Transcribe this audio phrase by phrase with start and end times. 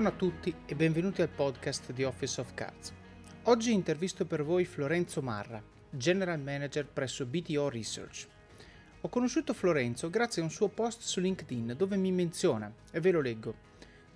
[0.00, 2.90] Buongiorno a tutti e benvenuti al podcast di Office of Cards.
[3.42, 8.26] Oggi intervisto per voi Florenzo Marra, General Manager presso BTO Research.
[9.02, 13.10] Ho conosciuto Florenzo grazie a un suo post su LinkedIn dove mi menziona, e ve
[13.10, 13.54] lo leggo.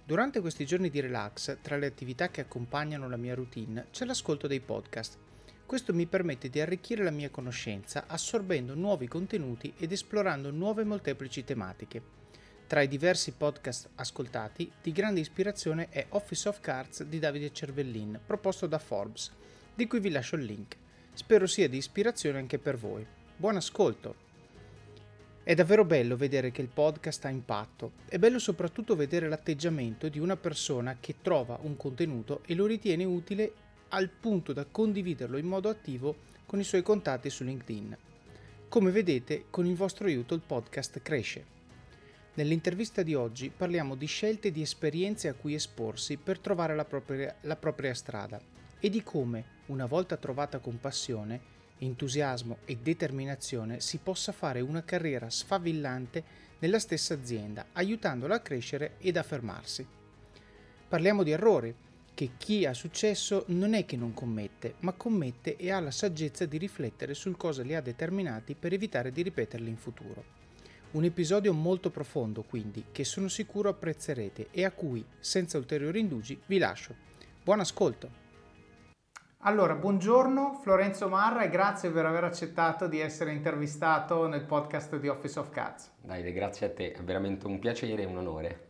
[0.07, 4.46] Durante questi giorni di relax, tra le attività che accompagnano la mia routine, c'è l'ascolto
[4.46, 5.19] dei podcast.
[5.66, 11.45] Questo mi permette di arricchire la mia conoscenza assorbendo nuovi contenuti ed esplorando nuove molteplici
[11.45, 12.24] tematiche.
[12.67, 18.18] Tra i diversi podcast ascoltati, di grande ispirazione è Office of Cards di Davide Cervellin,
[18.25, 19.31] proposto da Forbes,
[19.75, 20.75] di cui vi lascio il link.
[21.13, 23.07] Spero sia di ispirazione anche per voi.
[23.37, 24.23] Buon ascolto!
[25.43, 27.93] È davvero bello vedere che il podcast ha impatto.
[28.09, 33.05] È bello soprattutto vedere l'atteggiamento di una persona che trova un contenuto e lo ritiene
[33.05, 33.53] utile
[33.91, 37.97] al punto da condividerlo in modo attivo con i suoi contatti su LinkedIn.
[38.70, 41.53] Come vedete, con il vostro aiuto il podcast cresce.
[42.37, 46.85] Nell'intervista di oggi parliamo di scelte e di esperienze a cui esporsi per trovare la
[46.85, 48.41] propria, la propria strada
[48.81, 51.41] e di come, una volta trovata con passione,
[51.79, 56.25] entusiasmo e determinazione, si possa fare una carriera sfavillante
[56.59, 59.87] nella stessa azienda, aiutandola a crescere ed affermarsi.
[60.89, 61.73] Parliamo di errori
[62.15, 66.47] che chi ha successo non è che non commette, ma commette e ha la saggezza
[66.47, 70.44] di riflettere sul cosa li ha determinati per evitare di ripeterli in futuro.
[70.95, 76.41] Un episodio molto profondo quindi, che sono sicuro apprezzerete e a cui, senza ulteriori indugi,
[76.47, 76.95] vi lascio.
[77.42, 78.09] Buon ascolto!
[79.39, 85.09] Allora, buongiorno Florenzo Marra e grazie per aver accettato di essere intervistato nel podcast di
[85.09, 85.91] Office of Cats.
[86.01, 88.69] Dai, grazie a te, è veramente un piacere e un onore.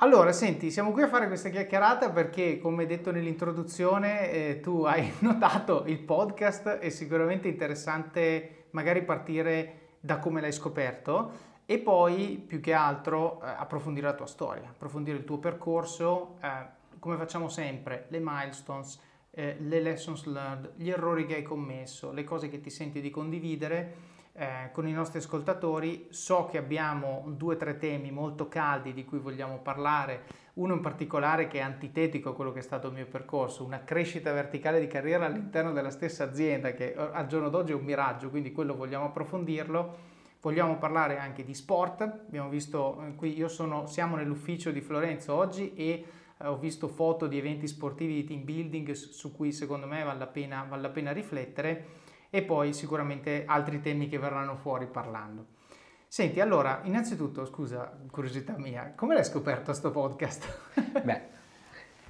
[0.00, 5.08] Allora, senti, siamo qui a fare questa chiacchierata perché, come detto nell'introduzione, eh, tu hai
[5.20, 12.60] notato il podcast, è sicuramente interessante magari partire da come l'hai scoperto e poi più
[12.60, 18.06] che altro eh, approfondire la tua storia, approfondire il tuo percorso, eh, come facciamo sempre,
[18.08, 19.00] le milestones,
[19.30, 23.10] eh, le lessons learned, gli errori che hai commesso, le cose che ti senti di
[23.10, 26.06] condividere eh, con i nostri ascoltatori.
[26.10, 30.22] So che abbiamo due o tre temi molto caldi di cui vogliamo parlare,
[30.58, 33.84] uno in particolare che è antitetico a quello che è stato il mio percorso, una
[33.84, 37.84] crescita verticale di carriera all'interno della stessa azienda che eh, al giorno d'oggi è un
[37.84, 40.16] miraggio, quindi quello vogliamo approfondirlo.
[40.40, 45.34] Vogliamo parlare anche di sport, abbiamo visto eh, qui, io sono, siamo nell'ufficio di Florenzo
[45.34, 46.04] oggi e
[46.38, 50.18] eh, ho visto foto di eventi sportivi di team building su cui secondo me vale
[50.18, 51.86] la pena, vale la pena riflettere
[52.30, 55.56] e poi sicuramente altri temi che verranno fuori parlando.
[56.10, 60.58] Senti, allora, innanzitutto, scusa, curiosità mia, come l'hai scoperto questo podcast?
[61.04, 61.20] Beh,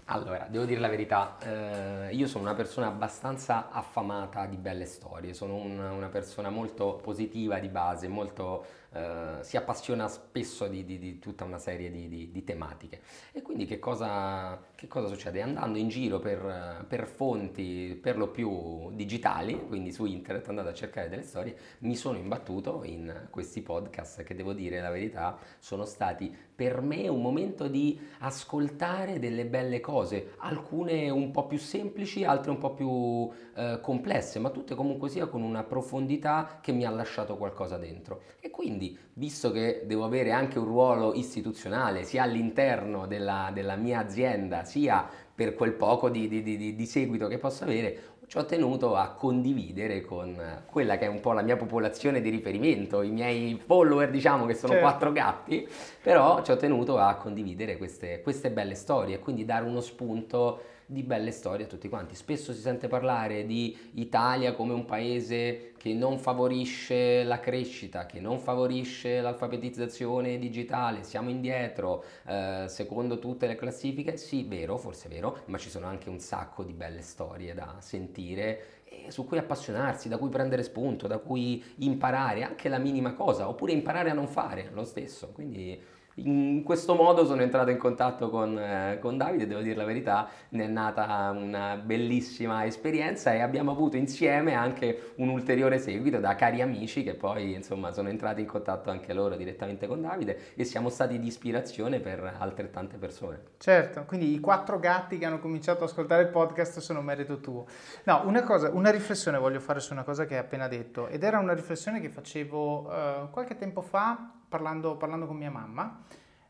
[0.05, 5.35] allora, devo dire la verità, eh, io sono una persona abbastanza affamata di belle storie,
[5.35, 10.99] sono un, una persona molto positiva di base, molto eh, si appassiona spesso di, di,
[10.99, 13.01] di, tutta una serie di, di tematiche.
[13.33, 15.43] E quindi che cosa, che cosa, succede?
[15.43, 20.75] Andando in giro per, per, fonti per lo più digitali, quindi su internet, andando a
[20.75, 25.85] cercare delle storie, mi sono imbattuto in questi podcast che devo dire la verità sono
[25.85, 32.25] stati per me un momento di ascoltare delle belle cose, alcune un po' più semplici,
[32.25, 36.85] altre un po' più eh, complesse, ma tutte comunque sia con una profondità che mi
[36.85, 38.23] ha lasciato qualcosa dentro.
[38.41, 44.01] E quindi, visto che devo avere anche un ruolo istituzionale, sia all'interno della, della mia
[44.01, 48.45] azienda, sia per quel poco di, di, di, di seguito che posso avere, ci ho
[48.45, 53.11] tenuto a condividere con quella che è un po' la mia popolazione di riferimento, i
[53.11, 54.87] miei follower diciamo che sono certo.
[54.87, 55.67] quattro gatti,
[56.03, 60.61] però ci ho tenuto a condividere queste, queste belle storie e quindi dare uno spunto
[60.91, 62.15] di belle storie a tutti quanti.
[62.15, 68.21] Spesso si sente parlare di Italia come un paese che non favorisce la crescita, che
[68.21, 74.17] non favorisce l'alfabetizzazione digitale, siamo indietro eh, secondo tutte le classifiche.
[74.17, 78.77] Sì, vero, forse vero, ma ci sono anche un sacco di belle storie da sentire
[79.09, 83.73] su cui appassionarsi, da cui prendere spunto, da cui imparare anche la minima cosa, oppure
[83.73, 85.29] imparare a non fare lo stesso.
[85.33, 85.79] Quindi
[86.25, 90.29] in questo modo sono entrato in contatto con, eh, con Davide, devo dire la verità,
[90.51, 96.35] ne è nata una bellissima esperienza e abbiamo avuto insieme anche un ulteriore seguito da
[96.35, 100.65] cari amici che poi insomma sono entrati in contatto anche loro direttamente con Davide e
[100.65, 103.41] siamo stati di ispirazione per altrettante persone.
[103.59, 107.67] Certo, quindi i quattro gatti che hanno cominciato ad ascoltare il podcast sono merito tuo.
[108.05, 111.23] No, una cosa, una riflessione voglio fare su una cosa che hai appena detto ed
[111.23, 116.05] era una riflessione che facevo uh, qualche tempo fa parlando, parlando con mia mamma,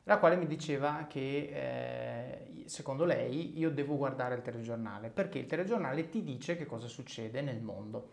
[0.05, 5.47] la quale mi diceva che eh, secondo lei io devo guardare il telegiornale perché il
[5.47, 8.11] telegiornale ti dice che cosa succede nel mondo.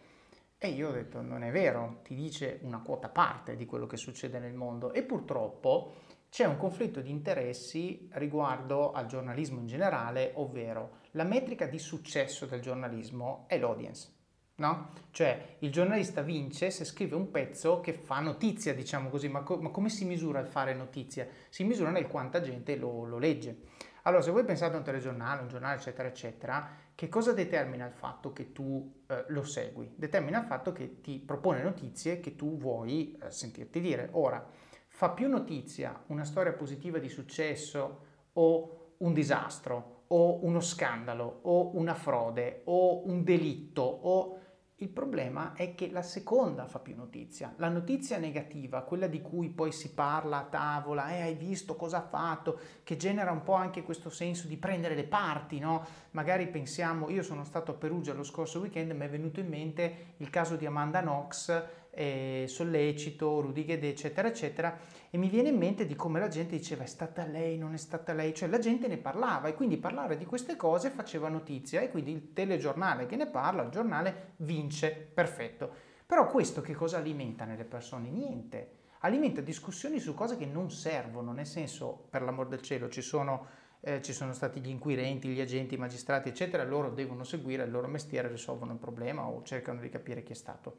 [0.58, 3.98] E io ho detto non è vero, ti dice una quota parte di quello che
[3.98, 5.94] succede nel mondo e purtroppo
[6.30, 12.46] c'è un conflitto di interessi riguardo al giornalismo in generale, ovvero la metrica di successo
[12.46, 14.15] del giornalismo è l'audience.
[14.57, 14.92] No?
[15.12, 19.57] Cioè il giornalista vince se scrive un pezzo che fa notizia, diciamo così, ma, co-
[19.57, 21.28] ma come si misura il fare notizia?
[21.50, 23.63] Si misura nel quanta gente lo, lo legge.
[24.04, 27.92] Allora, se voi pensate a un telegiornale, un giornale, eccetera, eccetera, che cosa determina il
[27.92, 29.92] fatto che tu eh, lo segui?
[29.96, 34.10] Determina il fatto che ti propone notizie che tu vuoi eh, sentirti dire.
[34.12, 34.48] Ora,
[34.88, 41.75] fa più notizia una storia positiva di successo o un disastro o uno scandalo o
[41.75, 44.40] una frode o un delitto o
[44.80, 47.54] il problema è che la seconda fa più notizia.
[47.57, 51.98] La notizia negativa, quella di cui poi si parla a tavola, eh, hai visto cosa
[51.98, 55.86] ha fatto, che genera un po' anche questo senso di prendere le parti, no?
[56.12, 60.16] Magari pensiamo, io sono stato a Perugia lo scorso weekend, mi è venuto in mente
[60.18, 61.63] il caso di Amanda Knox,
[61.96, 64.78] eh, Sollecito, Rudy Ghede, eccetera, eccetera,
[65.10, 67.78] e mi viene in mente di come la gente diceva è stata lei, non è
[67.78, 71.82] stata lei, cioè la gente ne parlava e quindi parlare di queste cose faceva notizia
[71.82, 75.94] e quindi il telegiornale che ne parla, il giornale vince, perfetto.
[76.06, 78.10] Però questo che cosa alimenta nelle persone?
[78.10, 78.84] Niente.
[79.00, 83.46] Alimenta discussioni su cose che non servono, nel senso, per l'amor del cielo, ci sono,
[83.80, 87.72] eh, ci sono stati gli inquirenti, gli agenti, i magistrati, eccetera, loro devono seguire il
[87.72, 90.78] loro mestiere, risolvono il problema o cercano di capire chi è stato.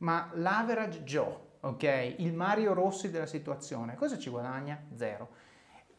[0.00, 2.14] Ma l'average Joe, ok?
[2.18, 3.96] Il Mario Rossi della situazione.
[3.96, 4.82] Cosa ci guadagna?
[4.94, 5.28] Zero.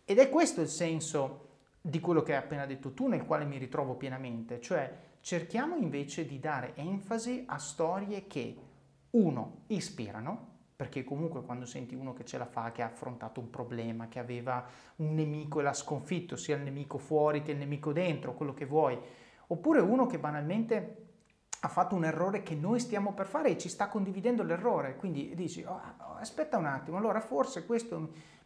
[0.05, 1.49] Ed è questo il senso
[1.81, 6.25] di quello che hai appena detto tu, nel quale mi ritrovo pienamente, cioè cerchiamo invece
[6.25, 8.57] di dare enfasi a storie che,
[9.11, 13.51] uno, ispirano, perché comunque quando senti uno che ce la fa, che ha affrontato un
[13.51, 14.65] problema, che aveva
[14.97, 18.65] un nemico e l'ha sconfitto, sia il nemico fuori che il nemico dentro, quello che
[18.65, 18.99] vuoi,
[19.47, 21.00] oppure uno che banalmente
[21.63, 25.35] ha fatto un errore che noi stiamo per fare e ci sta condividendo l'errore, quindi
[25.35, 25.79] dici oh,
[26.19, 27.99] aspetta un attimo, allora forse questo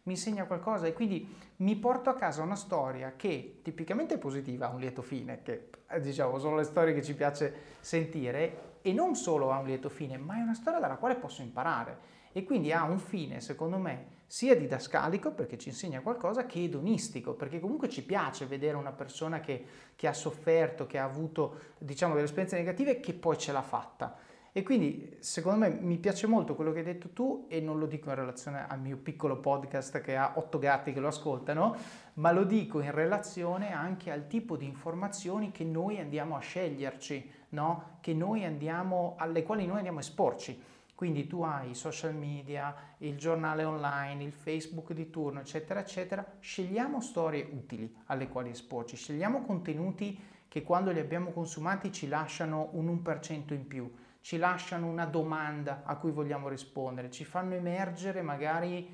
[0.06, 0.86] mi insegna qualcosa.
[0.86, 5.00] E quindi mi porto a casa una storia che tipicamente è positiva, ha un lieto
[5.00, 9.58] fine, che eh, diciamo sono le storie che ci piace sentire e non solo ha
[9.58, 12.14] un lieto fine, ma è una storia dalla quale posso imparare.
[12.32, 17.34] E quindi ha un fine, secondo me, sia didascalico perché ci insegna qualcosa che edonistico,
[17.34, 19.64] perché comunque ci piace vedere una persona che,
[19.94, 24.18] che ha sofferto, che ha avuto diciamo delle esperienze negative che poi ce l'ha fatta.
[24.56, 27.84] E quindi secondo me mi piace molto quello che hai detto tu e non lo
[27.84, 31.76] dico in relazione al mio piccolo podcast che ha otto gatti che lo ascoltano,
[32.14, 37.30] ma lo dico in relazione anche al tipo di informazioni che noi andiamo a sceglierci,
[37.50, 37.98] no?
[38.14, 40.58] noi andiamo, alle quali noi andiamo a esporci.
[40.96, 46.24] Quindi tu hai i social media, il giornale online, il Facebook di turno, eccetera, eccetera.
[46.40, 52.70] Scegliamo storie utili alle quali esporci, scegliamo contenuti che quando li abbiamo consumati ci lasciano
[52.72, 58.22] un 1% in più, ci lasciano una domanda a cui vogliamo rispondere, ci fanno emergere
[58.22, 58.88] magari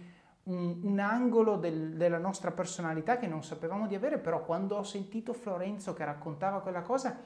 [0.45, 4.83] un, un angolo del, della nostra personalità che non sapevamo di avere, però quando ho
[4.83, 7.17] sentito Florenzo che raccontava quella cosa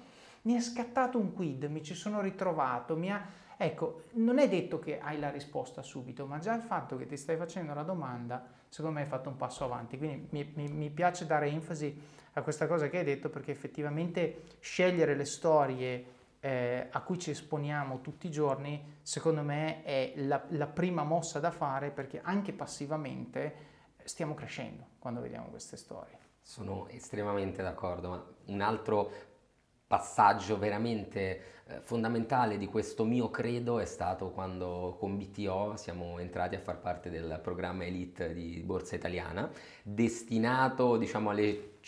[0.42, 4.78] mi è scattato un quid, mi ci sono ritrovato, mi ha Ecco, non è detto
[4.78, 8.44] che hai la risposta subito, ma già il fatto che ti stai facendo la domanda,
[8.68, 9.96] secondo me hai fatto un passo avanti.
[9.96, 11.98] Quindi mi, mi, mi piace dare enfasi
[12.34, 16.04] a questa cosa che hai detto perché effettivamente scegliere le storie
[16.40, 21.40] eh, a cui ci esponiamo tutti i giorni, secondo me è la, la prima mossa
[21.40, 26.18] da fare perché anche passivamente stiamo crescendo quando vediamo queste storie.
[26.42, 29.10] Sono estremamente d'accordo, ma un altro
[29.86, 36.54] passaggio veramente eh, fondamentale di questo mio credo è stato quando con BTO siamo entrati
[36.54, 39.50] a far parte del programma Elite di Borsa Italiana,
[39.82, 41.78] destinato diciamo alle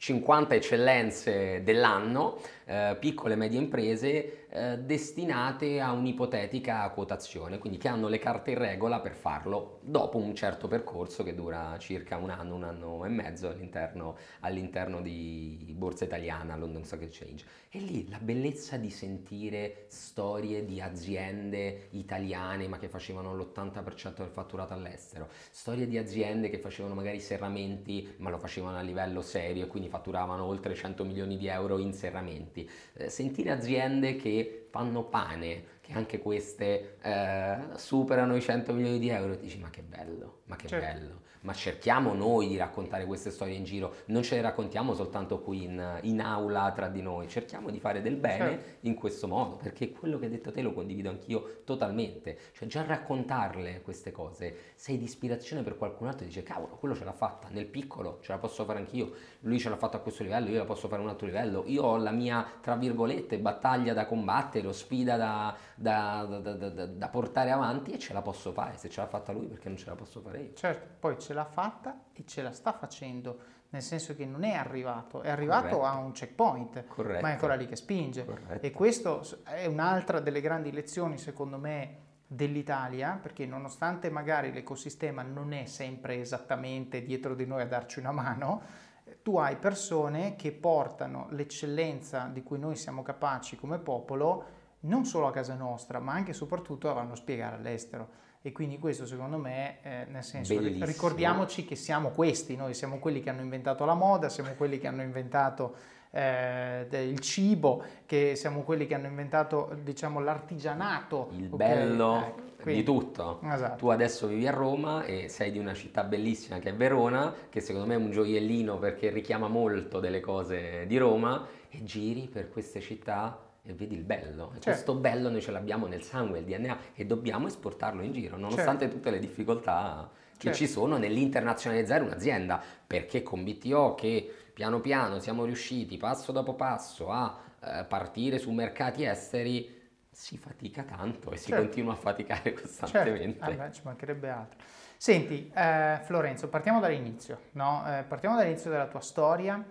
[0.00, 7.88] 50 eccellenze dell'anno, eh, piccole e medie imprese eh, destinate a un'ipotetica quotazione, quindi che
[7.88, 12.30] hanno le carte in regola per farlo dopo un certo percorso che dura circa un
[12.30, 17.44] anno, un anno e mezzo all'interno, all'interno di Borsa Italiana, London Stock Exchange.
[17.70, 24.28] E lì la bellezza di sentire storie di aziende italiane ma che facevano l'80% del
[24.28, 29.64] fatturato all'estero, storie di aziende che facevano magari serramenti ma lo facevano a livello serio
[29.64, 32.59] e quindi fatturavano oltre 100 milioni di euro in serramenti,
[32.94, 39.08] eh, sentire aziende che fanno pane, che anche queste eh, superano i 100 milioni di
[39.08, 40.86] euro, e dici ma che bello, ma che certo.
[40.86, 45.40] bello ma cerchiamo noi di raccontare queste storie in giro, non ce le raccontiamo soltanto
[45.40, 48.86] qui in, in aula tra di noi, cerchiamo di fare del bene certo.
[48.86, 52.84] in questo modo, perché quello che hai detto te lo condivido anch'io totalmente, cioè già
[52.84, 57.12] raccontarle queste cose, sei di ispirazione per qualcun altro e dice cavolo, quello ce l'ha
[57.12, 60.50] fatta, nel piccolo ce la posso fare anch'io, lui ce l'ha fatta a questo livello,
[60.50, 63.92] io la posso fare a un altro livello, io ho la mia, tra virgolette, battaglia
[63.92, 68.52] da combattere o sfida da, da, da, da, da, portare avanti e ce la posso
[68.52, 68.76] fare.
[68.76, 70.54] Se ce l'ha fatta lui, perché non ce la posso fare io?
[70.54, 74.54] Certo, poi ce l'ha fatta e ce la sta facendo, nel senso che non è
[74.54, 75.84] arrivato, è arrivato Corretto.
[75.84, 77.20] a un checkpoint, Corretto.
[77.22, 78.24] ma è ancora lì che spinge.
[78.24, 78.66] Corretto.
[78.66, 85.52] E questo è un'altra delle grandi lezioni, secondo me, dell'Italia, perché nonostante magari l'ecosistema non
[85.52, 88.88] è sempre esattamente dietro di noi a darci una mano,
[89.22, 95.28] tu hai persone che portano l'eccellenza di cui noi siamo capaci come popolo non solo
[95.28, 98.08] a casa nostra, ma anche e soprattutto a vanno a spiegare all'estero.
[98.42, 100.86] E quindi questo secondo me, eh, nel senso, Bellissimo.
[100.86, 104.86] ricordiamoci che siamo questi, noi siamo quelli che hanno inventato la moda, siamo quelli che
[104.86, 105.74] hanno inventato
[106.10, 111.28] eh, il cibo, che siamo quelli che hanno inventato diciamo, l'artigianato.
[111.32, 111.68] Il okay?
[111.68, 113.40] bello eh, di tutto.
[113.44, 113.76] Esatto.
[113.76, 117.60] Tu adesso vivi a Roma e sei di una città bellissima che è Verona, che
[117.60, 122.48] secondo me è un gioiellino perché richiama molto delle cose di Roma e giri per
[122.48, 124.50] queste città e vedi il bello.
[124.52, 124.70] Certo.
[124.70, 128.84] questo bello noi ce l'abbiamo nel sangue, il DNA e dobbiamo esportarlo in giro, nonostante
[128.84, 128.96] certo.
[128.96, 130.58] tutte le difficoltà che certo.
[130.58, 137.10] ci sono nell'internazionalizzare un'azienda, perché con BTO che piano piano siamo riusciti passo dopo passo
[137.10, 139.78] a eh, partire su mercati esteri,
[140.10, 141.64] si fatica tanto e si certo.
[141.64, 143.44] continua a faticare costantemente.
[143.44, 143.62] Certo.
[143.62, 144.58] Eh ci mancherebbe altro.
[144.96, 147.84] Senti, eh, Florenzo, partiamo dall'inizio, no?
[147.86, 149.64] Eh, partiamo dall'inizio della tua storia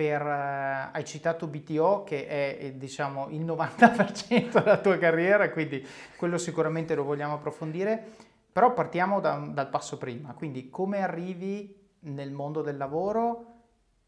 [0.00, 6.38] per, uh, hai citato BTO che è diciamo il 90% della tua carriera, quindi quello
[6.38, 8.02] sicuramente lo vogliamo approfondire,
[8.50, 13.44] però partiamo da, dal passo prima, quindi come arrivi nel mondo del lavoro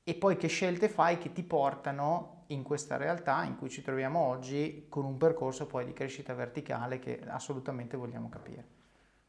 [0.02, 4.18] e poi che scelte fai che ti portano in questa realtà in cui ci troviamo
[4.18, 8.64] oggi con un percorso poi di crescita verticale che assolutamente vogliamo capire.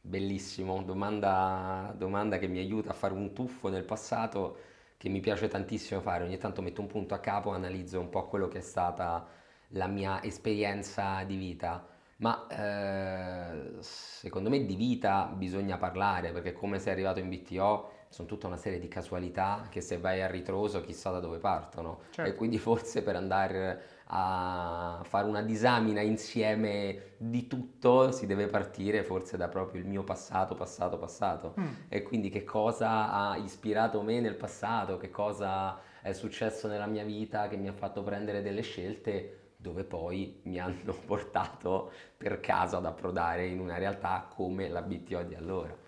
[0.00, 4.72] Bellissimo, domanda, domanda che mi aiuta a fare un tuffo nel passato
[5.04, 8.26] che mi piace tantissimo fare, ogni tanto metto un punto a capo, analizzo un po'
[8.26, 9.26] quello che è stata
[9.72, 16.78] la mia esperienza di vita, ma eh, secondo me di vita bisogna parlare perché come
[16.78, 20.80] sei arrivato in BTO sono tutta una serie di casualità che se vai a ritroso
[20.80, 22.30] chissà da dove partono certo.
[22.30, 29.02] e quindi forse per andare a fare una disamina insieme di tutto si deve partire
[29.02, 31.72] forse da proprio il mio passato, passato, passato mm.
[31.88, 37.04] e quindi che cosa ha ispirato me nel passato, che cosa è successo nella mia
[37.04, 42.76] vita che mi ha fatto prendere delle scelte dove poi mi hanno portato per caso
[42.76, 45.83] ad approdare in una realtà come la BTO di allora.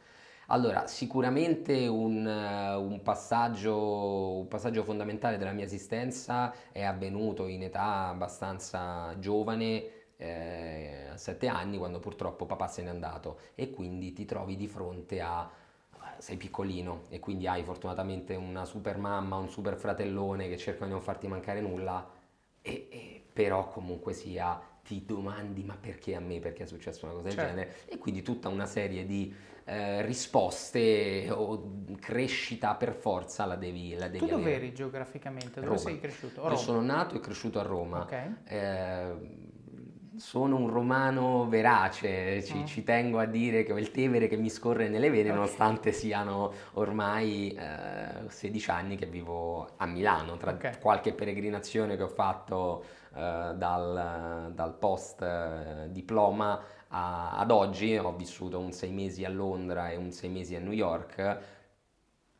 [0.46, 8.08] Allora, sicuramente un, un, passaggio, un, passaggio, fondamentale della mia esistenza è avvenuto in età
[8.08, 13.40] abbastanza giovane, eh, a sette anni, quando purtroppo papà se n'è andato.
[13.54, 15.50] E quindi ti trovi di fronte a
[16.18, 20.92] sei piccolino e quindi hai fortunatamente una super mamma, un super fratellone che cercano di
[20.92, 22.08] non farti mancare nulla,
[22.62, 27.14] e, e, però comunque sia ti domandi ma perché a me, perché è successo una
[27.14, 27.50] cosa del certo.
[27.50, 27.76] genere?
[27.86, 29.34] E quindi tutta una serie di
[29.68, 35.54] eh, risposte o crescita per forza la devi, la devi Tu dove eri geograficamente?
[35.54, 35.78] Dove Roma.
[35.78, 36.48] sei cresciuto?
[36.48, 38.02] Io sono nato e cresciuto a Roma.
[38.02, 38.34] Okay.
[38.44, 39.44] Eh,
[40.18, 42.64] sono un romano verace, ci, oh.
[42.64, 45.34] ci, tengo a dire che ho il Tevere che mi scorre nelle vene, okay.
[45.34, 50.78] nonostante siano ormai eh, 16 anni che vivo a Milano, tra okay.
[50.80, 56.60] qualche peregrinazione che ho fatto eh, dal, dal, post eh, diploma
[56.96, 60.72] ad oggi, ho vissuto un sei mesi a Londra e un sei mesi a New
[60.72, 61.38] York,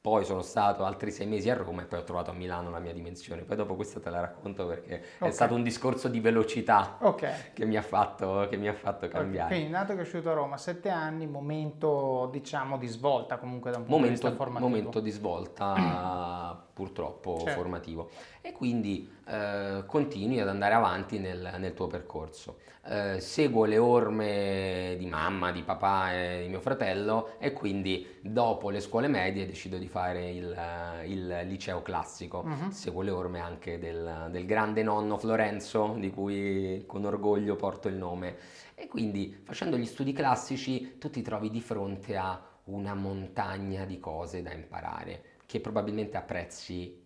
[0.07, 2.79] poi sono stato altri sei mesi a Roma e poi ho trovato a Milano la
[2.79, 3.43] mia dimensione.
[3.43, 5.31] Poi dopo questa te la racconto perché okay.
[5.31, 7.33] è stato un discorso di velocità okay.
[7.53, 9.47] che, mi fatto, che, mi ha fatto, cambiare.
[9.47, 9.59] Okay.
[9.59, 13.83] Quindi nato e cresciuto a Roma, sette anni, momento diciamo di svolta comunque da un
[13.83, 14.69] punto momento, di vista formativo.
[14.69, 17.59] Momento di svolta purtroppo certo.
[17.59, 18.11] formativo
[18.43, 22.59] e quindi eh, continui ad andare avanti nel, nel tuo percorso.
[22.89, 28.71] Eh, seguo le orme di mamma, di papà e di mio fratello e quindi dopo
[28.71, 32.43] le scuole medie decido di fare il, il liceo classico.
[32.45, 32.71] Uh-huh.
[32.71, 37.97] Seguo le orme anche del, del grande nonno Florenzo di cui con orgoglio porto il
[37.97, 38.37] nome.
[38.75, 43.99] E quindi facendo gli studi classici tu ti trovi di fronte a una montagna di
[43.99, 47.03] cose da imparare che probabilmente apprezzi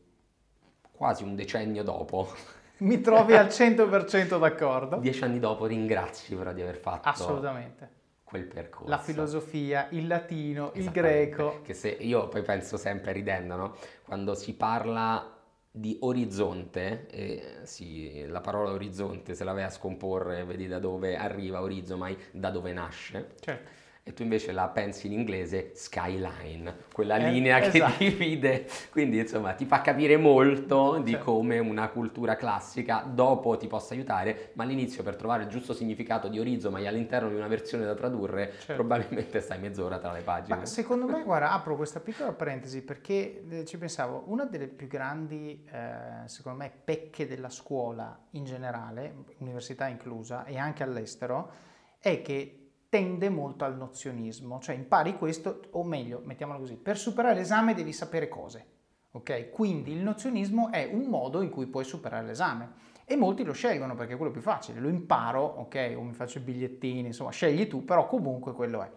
[0.91, 2.29] quasi un decennio dopo.
[2.79, 4.97] Mi trovi al 100% d'accordo.
[4.97, 7.99] Dieci anni dopo ringrazi però di aver fatto Assolutamente.
[8.31, 8.89] Quel percorso.
[8.89, 11.61] La filosofia, il latino, il greco.
[11.63, 13.77] Che se io poi penso sempre ridendo, no?
[14.05, 15.37] Quando si parla
[15.73, 21.17] di orizzonte, eh, sì, la parola orizzonte se la vai a scomporre, vedi da dove
[21.17, 23.35] arriva orizzonte, mai da dove nasce.
[23.41, 27.97] Certo e tu invece la pensi in inglese skyline, quella eh, linea esatto.
[27.99, 31.33] che divide, quindi insomma ti fa capire molto di certo.
[31.33, 36.29] come una cultura classica dopo ti possa aiutare, ma all'inizio per trovare il giusto significato
[36.29, 38.75] di Horizon, all'interno di una versione da tradurre, certo.
[38.75, 40.57] probabilmente stai mezz'ora tra le pagine.
[40.57, 44.87] Ma secondo me, guarda, apro questa piccola parentesi perché eh, ci pensavo, una delle più
[44.87, 51.53] grandi, eh, secondo me, pecche della scuola in generale, università inclusa, e anche all'estero,
[51.99, 52.60] è che
[52.91, 57.93] tende molto al nozionismo, cioè impari questo, o meglio, mettiamolo così, per superare l'esame devi
[57.93, 58.67] sapere cose,
[59.13, 59.51] ok?
[59.51, 62.73] Quindi il nozionismo è un modo in cui puoi superare l'esame
[63.05, 66.39] e molti lo scelgono perché è quello più facile, lo imparo, ok, o mi faccio
[66.39, 68.91] i bigliettini, insomma, scegli tu, però comunque quello è.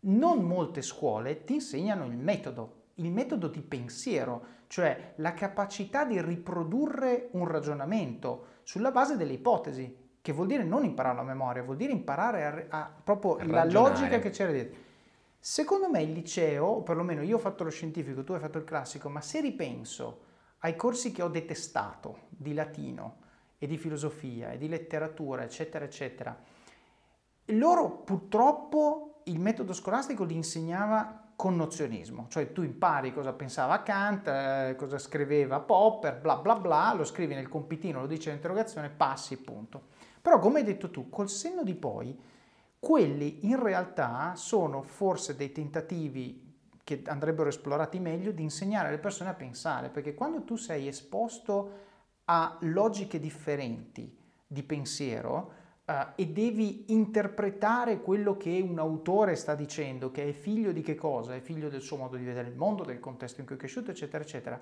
[0.00, 6.20] Non molte scuole ti insegnano il metodo, il metodo di pensiero, cioè la capacità di
[6.20, 11.76] riprodurre un ragionamento sulla base delle ipotesi, che vuol dire non imparare a memoria, vuol
[11.76, 14.86] dire imparare a, a proprio a la logica che c'era dietro.
[15.38, 18.64] Secondo me il liceo, o perlomeno io ho fatto lo scientifico, tu hai fatto il
[18.64, 20.24] classico, ma se ripenso
[20.58, 23.16] ai corsi che ho detestato di latino
[23.58, 26.36] e di filosofia e di letteratura, eccetera, eccetera,
[27.52, 34.26] loro purtroppo il metodo scolastico li insegnava con nozionismo, cioè tu impari cosa pensava Kant,
[34.26, 39.36] eh, cosa scriveva Popper, bla bla bla, lo scrivi nel compitino, lo dice l'interrogazione, passi,
[39.36, 39.96] punto.
[40.28, 42.14] Però come hai detto tu, col senno di poi,
[42.78, 46.54] quelli in realtà sono forse dei tentativi
[46.84, 51.70] che andrebbero esplorati meglio di insegnare alle persone a pensare, perché quando tu sei esposto
[52.26, 54.14] a logiche differenti
[54.46, 55.52] di pensiero
[55.86, 60.94] uh, e devi interpretare quello che un autore sta dicendo, che è figlio di che
[60.94, 61.34] cosa?
[61.34, 63.92] È figlio del suo modo di vedere il mondo, del contesto in cui è cresciuto,
[63.92, 64.60] eccetera, eccetera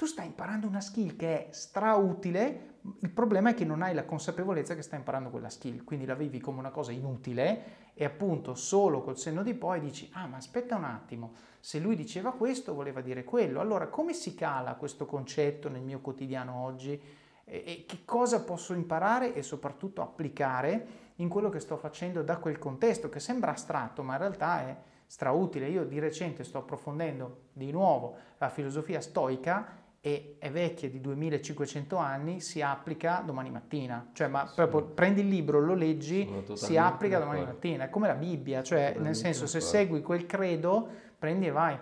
[0.00, 4.06] tu stai imparando una skill che è strautile, il problema è che non hai la
[4.06, 8.54] consapevolezza che stai imparando quella skill, quindi la vivi come una cosa inutile e appunto
[8.54, 12.72] solo col senno di poi dici, ah ma aspetta un attimo, se lui diceva questo
[12.72, 16.98] voleva dire quello, allora come si cala questo concetto nel mio quotidiano oggi
[17.44, 22.38] e, e che cosa posso imparare e soprattutto applicare in quello che sto facendo da
[22.38, 25.68] quel contesto che sembra astratto ma in realtà è strautile.
[25.68, 31.96] Io di recente sto approfondendo di nuovo la filosofia stoica e è vecchia di 2500
[31.96, 34.08] anni, si applica domani mattina.
[34.12, 34.54] Cioè, ma sì.
[34.54, 37.84] proprio prendi il libro, lo leggi, si applica domani mattina.
[37.84, 41.78] È come la Bibbia, cioè nel senso se segui quel credo, prendi e vai.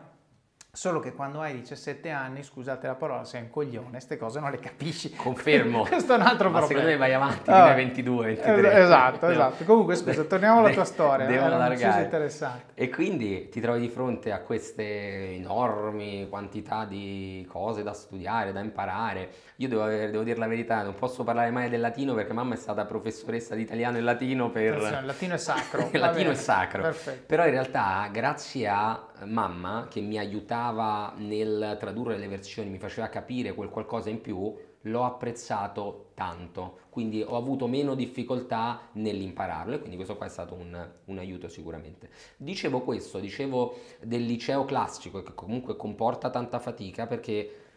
[0.70, 4.50] Solo che quando hai 17 anni, scusate la parola, sei un coglione, queste cose non
[4.50, 5.10] le capisci.
[5.12, 5.82] Confermo.
[5.88, 6.66] Questo è un altro Ma problema.
[6.66, 8.72] secondo me vai avanti, ah, 22, 23.
[8.82, 9.32] Esatto, no.
[9.32, 9.64] esatto.
[9.64, 11.26] Comunque scusa, torniamo alla tua storia.
[11.26, 12.02] Devo Era allargare.
[12.04, 12.72] interessante.
[12.74, 18.60] E quindi ti trovi di fronte a queste enormi quantità di cose da studiare, da
[18.60, 19.30] imparare.
[19.56, 22.58] Io devo, devo dire la verità, non posso parlare mai del latino perché mamma è
[22.58, 24.74] stata professoressa di italiano e latino per...
[24.76, 25.88] Il latino è sacro.
[25.90, 26.82] il latino è sacro.
[26.82, 27.24] Perfetto.
[27.26, 33.08] Però in realtà grazie a mamma che mi aiutava nel tradurre le versioni, mi faceva
[33.08, 39.78] capire quel qualcosa in più, l'ho apprezzato tanto, quindi ho avuto meno difficoltà nell'impararlo e
[39.78, 42.10] quindi questo qua è stato un, un, aiuto sicuramente.
[42.36, 47.67] Dicevo questo, dicevo del liceo classico che comunque comporta tanta fatica perché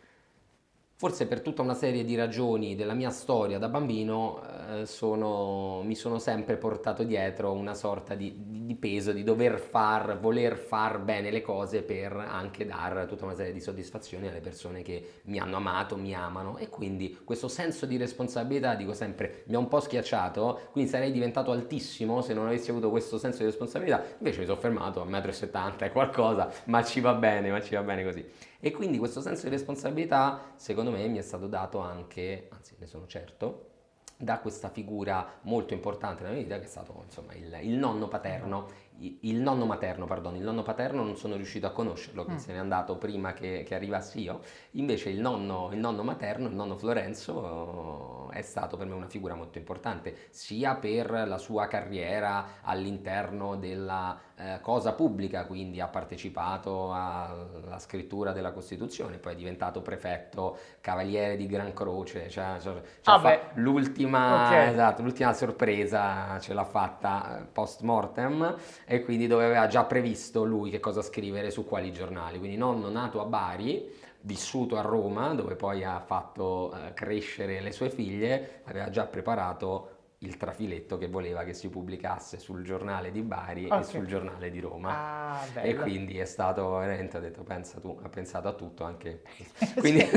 [1.02, 5.96] forse per tutta una serie di ragioni della mia storia da bambino eh, sono, mi
[5.96, 11.32] sono sempre portato dietro una sorta di, di, peso di dover far, voler far bene
[11.32, 15.56] le cose per anche dare tutta una serie di soddisfazioni alle persone che mi hanno
[15.56, 19.80] amato, mi amano e quindi questo senso di responsabilità, dico sempre, mi ha un po'
[19.80, 24.46] schiacciato, quindi sarei diventato altissimo se non avessi avuto questo senso di responsabilità, invece mi
[24.46, 28.04] sono fermato a 1,70 m, è qualcosa, ma ci va bene, ma ci va bene
[28.04, 28.50] così.
[28.62, 32.86] E quindi questo senso di responsabilità, secondo me, mi è stato dato anche, anzi ne
[32.86, 33.70] sono certo,
[34.16, 38.08] da questa figura molto importante nella mia vita che è stato insomma il, il nonno
[38.08, 38.68] paterno
[39.22, 42.38] il nonno materno, pardon, il nonno paterno non sono riuscito a conoscerlo, che mm.
[42.38, 46.54] se n'è andato prima che, che arrivassi io, invece il nonno, il nonno, materno, il
[46.54, 52.60] nonno Florenzo è stato per me una figura molto importante, sia per la sua carriera
[52.62, 59.82] all'interno della eh, cosa pubblica, quindi ha partecipato alla scrittura della Costituzione, poi è diventato
[59.82, 64.72] prefetto, cavaliere di Gran Croce, cioè, cioè, cioè ah l'ultima, okay.
[64.72, 70.72] esatto, l'ultima sorpresa ce l'ha fatta post mortem e quindi dove aveva già previsto lui
[70.72, 72.40] che cosa scrivere su quali giornali.
[72.40, 77.72] Quindi nonno nato a Bari, vissuto a Roma, dove poi ha fatto eh, crescere le
[77.72, 83.22] sue figlie, aveva già preparato il trafiletto che voleva che si pubblicasse sul giornale di
[83.22, 83.80] Bari okay.
[83.80, 85.32] e sul giornale di Roma.
[85.32, 89.24] Ah, e quindi è stato veramente, ho detto, pensa tu, ha pensato a tutto anche.
[89.78, 90.08] quindi,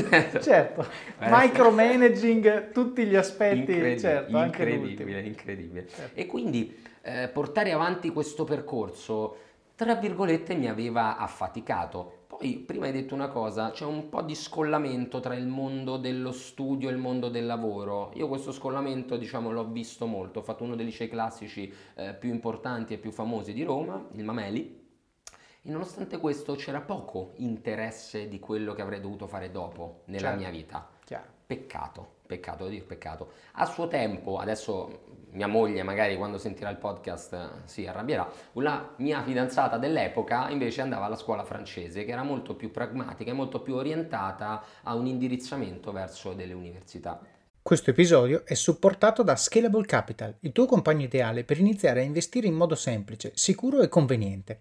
[0.43, 0.87] certo,
[1.21, 5.89] micromanaging tutti gli aspetti, incredibile, certo, incredibile, incredibile.
[5.89, 6.21] Certo.
[6.21, 9.37] E quindi eh, portare avanti questo percorso,
[9.75, 14.35] tra virgolette, mi aveva affaticato poi, prima hai detto una cosa, c'è un po' di
[14.35, 18.11] scollamento tra il mondo dello studio e il mondo del lavoro.
[18.15, 20.41] Io questo scollamento, diciamo, l'ho visto molto.
[20.41, 24.25] Ho fatto uno dei licei classici eh, più importanti e più famosi di Roma, il
[24.25, 24.83] Mameli,
[25.63, 30.41] e nonostante questo c'era poco interesse di quello che avrei dovuto fare dopo nella certo.
[30.41, 30.89] mia vita.
[31.05, 31.33] Chiaro.
[31.47, 33.33] Peccato, peccato, devo dire peccato.
[33.53, 39.23] A suo tempo, adesso mia moglie magari quando sentirà il podcast si arrabbierà, la mia
[39.23, 43.75] fidanzata dell'epoca invece andava alla scuola francese che era molto più pragmatica e molto più
[43.75, 47.21] orientata a un indirizzamento verso delle università.
[47.61, 52.47] Questo episodio è supportato da Scalable Capital, il tuo compagno ideale per iniziare a investire
[52.47, 54.61] in modo semplice, sicuro e conveniente.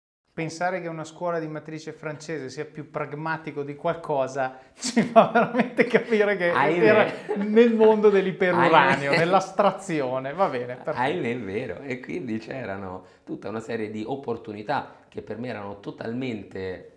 [0.41, 5.85] Pensare che una scuola di matrice francese sia più pragmatico di qualcosa ci fa veramente
[5.85, 6.83] capire che Ahimè.
[6.83, 10.33] era nel mondo dell'iperuranio, nell'astrazione.
[10.33, 10.79] Va bene.
[10.83, 11.79] Ahimè, è vero.
[11.81, 16.87] E quindi c'erano tutta una serie di opportunità che per me erano totalmente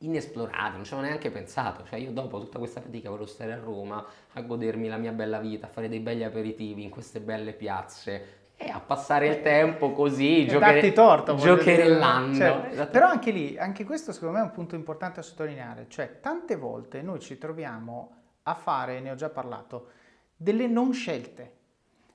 [0.00, 1.84] inesplorate, non ci avevo neanche pensato.
[1.86, 5.38] Cioè, io dopo tutta questa fatica volevo stare a Roma, a godermi la mia bella
[5.38, 9.92] vita, a fare dei belli aperitivi in queste belle piazze e a passare il tempo
[9.92, 12.36] così, giocher- torto, giocherellando.
[12.36, 16.20] Cioè, però anche lì, anche questo secondo me è un punto importante a sottolineare, cioè
[16.20, 19.88] tante volte noi ci troviamo a fare, ne ho già parlato,
[20.36, 21.56] delle non scelte.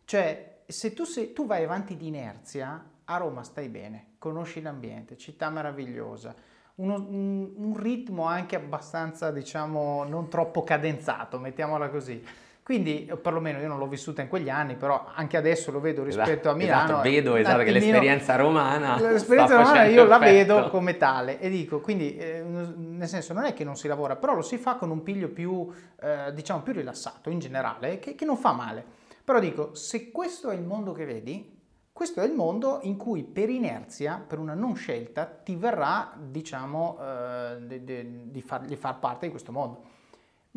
[0.06, 5.18] Cioè se tu, sei, tu vai avanti di inerzia, a Roma stai bene, conosci l'ambiente,
[5.18, 6.36] città meravigliosa,
[6.76, 12.24] uno, un, un ritmo anche abbastanza, diciamo, non troppo cadenzato, mettiamola così
[12.68, 16.32] quindi, perlomeno io non l'ho vissuta in quegli anni, però anche adesso lo vedo rispetto
[16.32, 16.84] esatto, a Milano.
[16.84, 19.00] Esatto, vedo esatto, che l'esperienza romana.
[19.10, 23.54] L'esperienza romana io la vedo come tale e dico, quindi, eh, nel senso, non è
[23.54, 25.66] che non si lavora, però lo si fa con un piglio più,
[26.02, 28.84] eh, diciamo, più rilassato in generale, che, che non fa male.
[29.24, 31.58] Però dico, se questo è il mondo che vedi,
[31.94, 36.98] questo è il mondo in cui per inerzia, per una non scelta, ti verrà, diciamo,
[37.00, 39.96] eh, di, di, di, far, di far parte di questo mondo.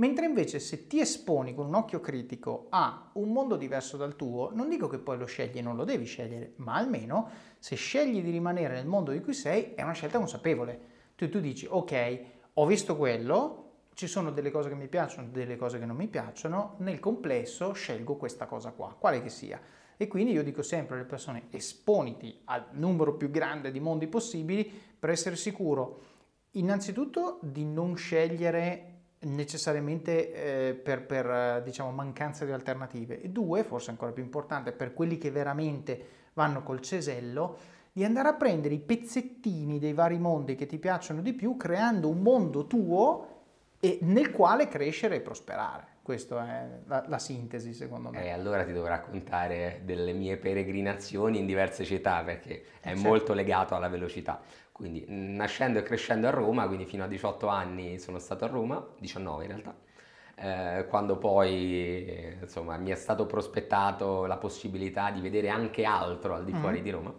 [0.01, 4.51] Mentre invece se ti esponi con un occhio critico a un mondo diverso dal tuo,
[4.55, 8.23] non dico che poi lo scegli e non lo devi scegliere, ma almeno se scegli
[8.23, 10.81] di rimanere nel mondo di cui sei è una scelta consapevole.
[11.17, 12.21] Tu, tu dici, ok,
[12.55, 16.09] ho visto quello, ci sono delle cose che mi piacciono, delle cose che non mi
[16.09, 19.61] piacciono, nel complesso scelgo questa cosa qua, quale che sia.
[19.99, 24.65] E quindi io dico sempre alle persone, esponiti al numero più grande di mondi possibili
[24.99, 26.05] per essere sicuro
[26.53, 30.33] innanzitutto di non scegliere necessariamente
[30.69, 35.19] eh, per, per diciamo, mancanza di alternative e due, forse ancora più importante, per quelli
[35.19, 37.57] che veramente vanno col cesello,
[37.93, 42.09] di andare a prendere i pezzettini dei vari mondi che ti piacciono di più, creando
[42.09, 43.39] un mondo tuo
[43.81, 45.89] e nel quale crescere e prosperare.
[46.03, 48.25] Questa è la, la, sintesi, secondo me.
[48.25, 53.03] E eh, allora ti devo raccontare delle mie peregrinazioni in diverse città perché è certo.
[53.03, 54.41] molto legato alla velocità.
[54.81, 58.83] Quindi nascendo e crescendo a Roma, quindi fino a 18 anni sono stato a Roma,
[58.99, 59.75] 19 in realtà,
[60.37, 66.47] eh, quando poi insomma, mi è stato prospettato la possibilità di vedere anche altro al
[66.47, 66.83] di fuori mm.
[66.83, 67.15] di Roma.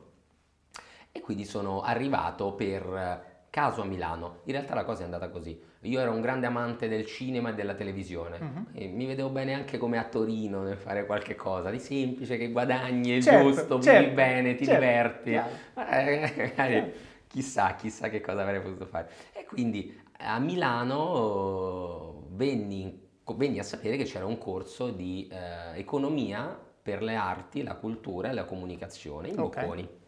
[1.12, 4.40] E quindi sono arrivato per caso a Milano.
[4.46, 5.62] In realtà la cosa è andata così.
[5.82, 8.64] Io ero un grande amante del cinema e della televisione mm-hmm.
[8.74, 12.50] e mi vedevo bene anche come a Torino nel fare qualche cosa di semplice che
[12.50, 15.40] guadagni, è certo, giusto, certo, vivi bene, ti certo, diverti.
[15.76, 16.94] Eh,
[17.32, 19.10] chissà, chissà che cosa avrei potuto fare.
[19.34, 26.60] E quindi a Milano venni, venni a sapere che c'era un corso di eh, economia
[26.82, 29.64] per le arti, la cultura e la comunicazione in okay.
[29.64, 30.00] Bocconi.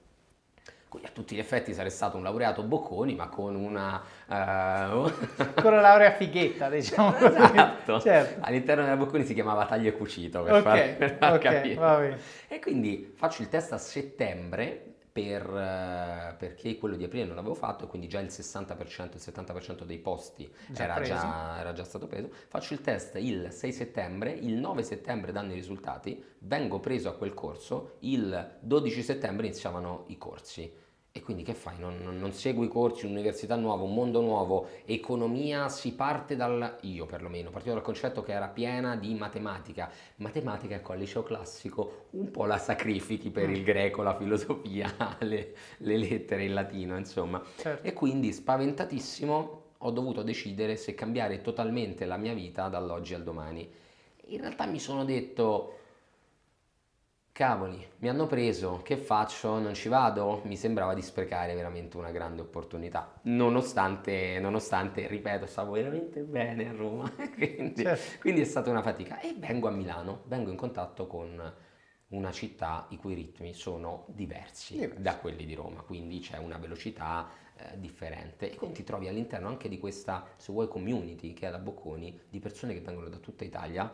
[0.90, 4.00] Quindi a tutti gli effetti sarei stato un laureato Bocconi, ma con una...
[4.28, 5.12] Uh...
[5.60, 7.16] con la laurea fighetta, diciamo.
[7.18, 8.00] Esatto.
[8.00, 8.46] Certo.
[8.46, 10.62] All'interno della Bocconi si chiamava taglio e cucito, per okay.
[10.62, 12.20] far, per far okay, capire.
[12.48, 17.54] E quindi faccio il test a settembre per, eh, perché quello di aprile non l'avevo
[17.54, 21.84] fatto e quindi già il 60%, il 70% dei posti già era, già, era, già,
[21.84, 22.30] stato preso.
[22.48, 27.14] Faccio il test il 6 settembre, il 9 settembre danno i risultati, vengo preso a
[27.14, 30.82] quel corso, il 12 settembre iniziavano i corsi.
[31.16, 31.78] E quindi che fai?
[31.78, 37.06] Non, non, segui i corsi, un'università nuova, un mondo nuovo, economia, si parte dal, io
[37.06, 39.92] perlomeno, partivo dal concetto che era piena di matematica.
[40.16, 45.54] Matematica, ecco, al liceo classico un po' la sacrifichi per il greco, la filosofia, le,
[45.78, 47.40] le lettere, il latino, insomma.
[47.58, 47.86] Certo.
[47.86, 53.72] E quindi spaventatissimo ho dovuto decidere se cambiare totalmente la mia vita dall'oggi al domani.
[54.30, 55.82] In realtà mi sono detto
[57.34, 59.58] Cavoli, mi hanno preso, che faccio?
[59.58, 60.42] Non ci vado?
[60.44, 66.74] Mi sembrava di sprecare veramente una grande opportunità, nonostante, nonostante ripeto, stavo veramente bene a
[66.74, 68.20] Roma, quindi, certo.
[68.20, 69.20] quindi è stata una fatica.
[69.20, 71.54] E vengo a Milano, vengo in contatto con
[72.10, 75.02] una città i cui ritmi sono diversi Diverso.
[75.02, 79.48] da quelli di Roma, quindi c'è una velocità eh, differente e quindi ti trovi all'interno
[79.48, 83.18] anche di questa, se vuoi, community che è la Bocconi, di persone che vengono da
[83.18, 83.92] tutta Italia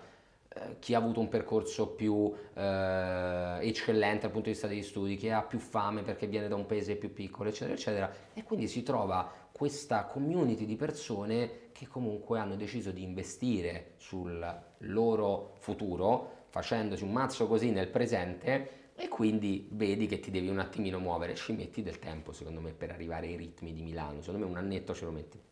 [0.80, 5.30] chi ha avuto un percorso più eh, eccellente dal punto di vista degli studi, chi
[5.30, 8.14] ha più fame perché viene da un paese più piccolo, eccetera, eccetera.
[8.34, 14.62] E quindi si trova questa community di persone che comunque hanno deciso di investire sul
[14.80, 20.60] loro futuro, facendosi un mazzo così nel presente e quindi vedi che ti devi un
[20.60, 24.46] attimino muovere, ci metti del tempo secondo me per arrivare ai ritmi di Milano, secondo
[24.46, 25.49] me un annetto ce lo metti.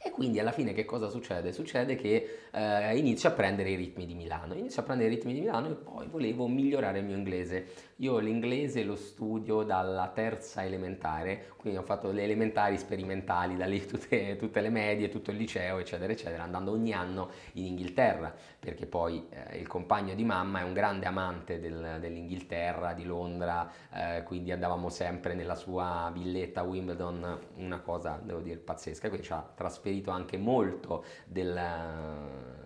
[0.00, 1.52] E quindi alla fine che cosa succede?
[1.52, 5.34] Succede che eh, inizio a prendere i ritmi di Milano, inizio a prendere i ritmi
[5.34, 7.66] di Milano e poi volevo migliorare il mio inglese.
[7.96, 13.84] Io l'inglese lo studio dalla terza elementare, quindi ho fatto le elementari sperimentali, da lì
[13.86, 18.86] tutte, tutte le medie, tutto il liceo, eccetera, eccetera, andando ogni anno in Inghilterra, perché
[18.86, 24.22] poi eh, il compagno di mamma è un grande amante del, dell'Inghilterra, di Londra, eh,
[24.24, 29.32] quindi andavamo sempre nella sua villetta a Wimbledon, una cosa, devo dire, pazzesca, quindi ci
[29.32, 31.58] ha trasferito anche molto del,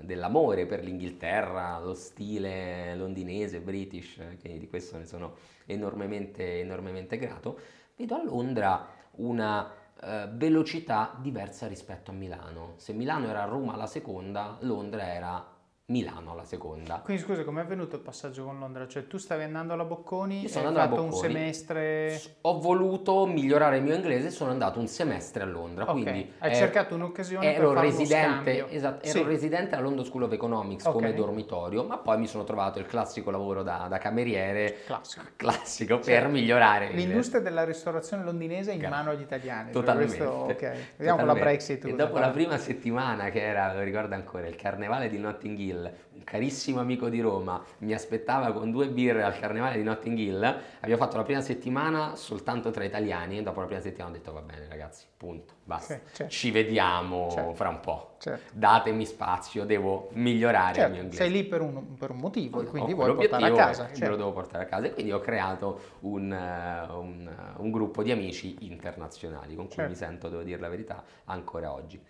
[0.00, 5.34] dell'amore per l'Inghilterra, lo stile londinese, british, che di questo ne sono
[5.66, 7.58] enormemente, enormemente grato,
[7.96, 12.72] vedo a Londra una eh, velocità diversa rispetto a Milano.
[12.76, 15.51] Se Milano era Roma la seconda, Londra era
[15.92, 17.02] Milano alla seconda.
[17.04, 18.88] Quindi scusa, com'è avvenuto il passaggio con Londra?
[18.88, 22.20] Cioè tu stavi andando alla Bocconi, e hai fatto un semestre...
[22.40, 25.84] Ho voluto migliorare il mio inglese e sono andato un semestre a Londra.
[25.84, 26.02] Okay.
[26.02, 29.22] Quindi hai cercato un'occasione ero per residente, esatto, ero sì.
[29.22, 30.98] residente alla London School of Economics okay.
[30.98, 36.00] come dormitorio, ma poi mi sono trovato il classico lavoro da, da cameriere classico, classico
[36.00, 36.90] cioè, per migliorare.
[36.92, 37.44] L'industria il...
[37.44, 39.72] della ristorazione londinese in mano agli italiani.
[39.72, 40.16] Totalmente.
[40.16, 40.76] Questo, okay.
[40.96, 41.84] Vediamo con la Brexit.
[41.84, 45.81] E dopo la prima settimana che era, lo ricordo ancora, il carnevale di Notting Hill
[46.14, 50.60] un carissimo amico di Roma, mi aspettava con due birre al carnevale di Notting Hill.
[50.80, 53.38] Abbiamo fatto la prima settimana soltanto tra italiani.
[53.38, 55.94] E dopo la prima settimana ho detto va bene ragazzi, punto, basta.
[55.94, 56.32] Sì, certo.
[56.32, 57.54] Ci vediamo certo.
[57.54, 58.16] fra un po'.
[58.18, 58.52] Certo.
[58.52, 61.22] Datemi spazio, devo migliorare il certo, mio inglese.
[61.22, 63.86] Sei lì per un, per un motivo e quindi vuoi portare a casa.
[63.86, 64.10] Certo.
[64.10, 68.56] lo devo portare a casa e quindi ho creato un, un, un gruppo di amici
[68.60, 69.90] internazionali con cui certo.
[69.90, 72.00] mi sento, devo dire la verità, ancora oggi.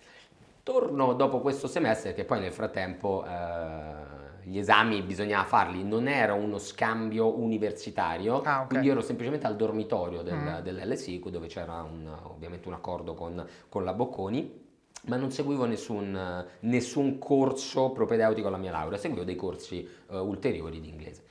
[0.62, 4.12] Torno dopo questo semestre che poi nel frattempo eh,
[4.44, 8.66] gli esami bisognava farli, non era uno scambio universitario, ah, okay.
[8.68, 10.58] quindi ero semplicemente al dormitorio del, mm.
[10.60, 14.60] dell'LSI dove c'era un, ovviamente un accordo con, con la Bocconi
[15.04, 20.80] ma non seguivo nessun, nessun, corso propedeutico alla mia laurea, seguivo dei corsi uh, ulteriori
[20.80, 21.24] di inglese.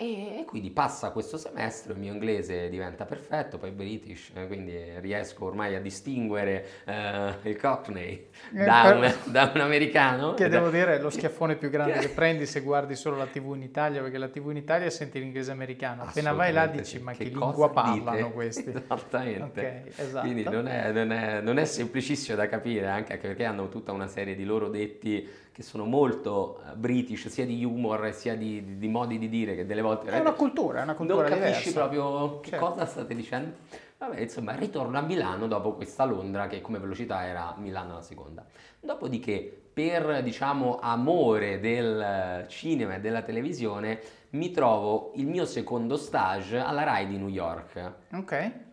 [0.00, 5.46] E quindi passa questo semestre, il mio inglese diventa perfetto, poi British, eh, quindi riesco
[5.46, 10.34] ormai a distinguere uh, il Cockney eh, da, un, da, un, americano.
[10.34, 13.56] Che devo dire è lo schiaffone più grande che prendi se guardi solo la TV
[13.56, 16.04] in Italia, perché la TV in Italia senti l'inglese americano.
[16.04, 18.30] Appena vai là dici ma che, che lingua parlano dite?
[18.30, 18.70] questi?
[18.70, 19.60] Esattamente.
[19.60, 20.20] Okay, esatto.
[20.20, 24.06] Quindi non è, non, è, non è semplicissimo da capire, anche perché hanno tutta una
[24.06, 28.78] serie di loro detti che sono molto eh, british, sia di humor sia di, di,
[28.78, 30.08] di, modi di dire che delle volte...
[30.08, 31.80] È una cultura, è una cultura Non capisci diversa.
[31.80, 32.64] proprio che certo.
[32.64, 33.56] cosa state dicendo.
[33.98, 38.46] Vabbè, insomma, ritorno a Milano dopo questa Londra che come velocità era Milano alla seconda.
[38.78, 46.56] Dopodiché, per, diciamo, amore del cinema e della televisione, mi trovo il mio secondo stage
[46.56, 47.92] alla RAI di New York.
[48.12, 48.66] Ok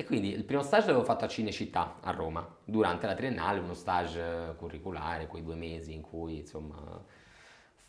[0.00, 3.74] E quindi il primo stage l'avevo fatto a Cinecittà, a Roma, durante la triennale, uno
[3.74, 7.04] stage curriculare, quei due mesi in cui insomma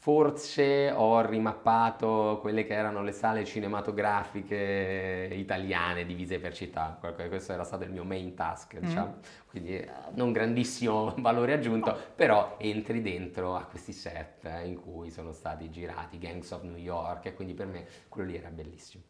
[0.01, 7.63] Forse ho rimappato quelle che erano le sale cinematografiche italiane divise per città, questo era
[7.63, 8.79] stato il mio main task, mm.
[8.79, 9.17] diciamo.
[9.17, 9.47] Mm.
[9.47, 15.33] quindi eh, non grandissimo valore aggiunto, però entri dentro a questi set in cui sono
[15.33, 19.03] stati girati Gangs of New York e quindi per me quello lì era bellissimo.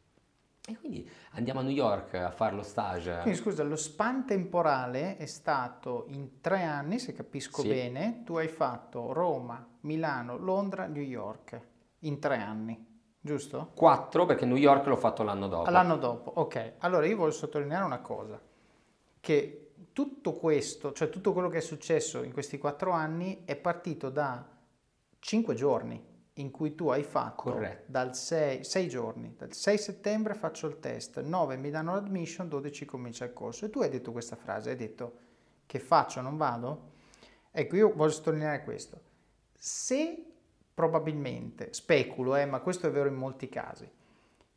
[0.68, 3.20] E quindi andiamo a New York a fare lo stage.
[3.22, 7.68] Quindi scusa, lo span temporale è stato in tre anni, se capisco sì.
[7.68, 11.60] bene, tu hai fatto Roma, Milano, Londra, New York,
[12.00, 13.72] in tre anni, giusto?
[13.74, 15.70] Quattro, perché New York l'ho fatto l'anno dopo.
[15.70, 16.74] L'anno dopo, ok.
[16.80, 18.40] Allora io voglio sottolineare una cosa,
[19.20, 24.10] che tutto questo, cioè tutto quello che è successo in questi quattro anni è partito
[24.10, 24.48] da
[25.18, 27.92] cinque giorni in cui tu hai fatto Corretto.
[27.92, 32.86] dal 6, 6 giorni, dal 6 settembre faccio il test, 9 mi danno l'admission, 12
[32.86, 33.66] comincia il corso.
[33.66, 35.18] E tu hai detto questa frase, hai detto
[35.66, 36.90] che faccio, non vado?
[37.52, 39.00] Ecco, io voglio sottolineare questo.
[39.54, 40.26] Se
[40.74, 43.90] probabilmente, speculo, eh, ma questo è vero in molti casi,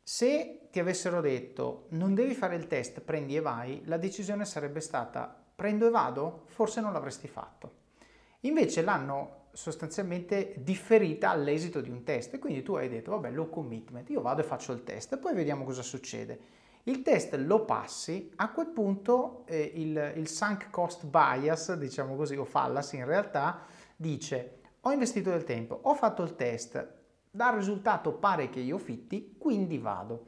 [0.01, 4.79] se ti avessero detto non devi fare il test, prendi e vai, la decisione sarebbe
[4.79, 7.83] stata prendo e vado, forse non l'avresti fatto.
[8.41, 13.49] Invece l'hanno sostanzialmente differita all'esito di un test e quindi tu hai detto vabbè low
[13.49, 16.63] commitment, io vado e faccio il test poi vediamo cosa succede.
[16.83, 22.35] Il test lo passi, a quel punto eh, il, il sunk cost bias, diciamo così,
[22.35, 23.61] o fallacy in realtà,
[23.95, 26.87] dice ho investito del tempo, ho fatto il test,
[27.31, 30.27] dal risultato pare che io fitti, quindi vado.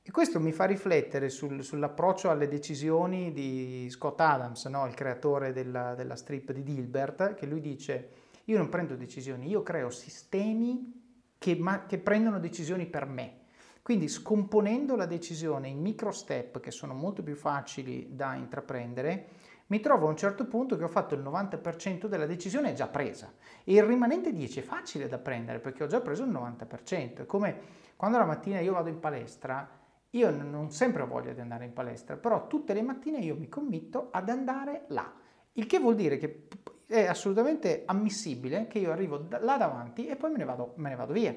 [0.00, 4.86] E questo mi fa riflettere sul, sull'approccio alle decisioni di Scott Adams, no?
[4.86, 9.62] il creatore della, della strip di Dilbert, che lui dice io non prendo decisioni, io
[9.62, 11.00] creo sistemi
[11.38, 13.40] che, ma, che prendono decisioni per me.
[13.82, 19.26] Quindi scomponendo la decisione in micro step che sono molto più facili da intraprendere,
[19.66, 23.32] mi trovo a un certo punto che ho fatto il 90% della decisione già presa
[23.64, 27.22] e il rimanente 10 è facile da prendere perché ho già preso il 90%.
[27.22, 27.60] È come
[27.96, 29.68] quando la mattina io vado in palestra,
[30.10, 33.48] io non sempre ho voglia di andare in palestra, però tutte le mattine io mi
[33.48, 35.10] committo ad andare là.
[35.54, 36.48] Il che vuol dire che
[36.92, 40.94] è assolutamente ammissibile che io arrivo là davanti e poi me ne vado, me ne
[40.94, 41.34] vado via.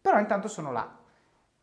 [0.00, 0.98] Però intanto sono là.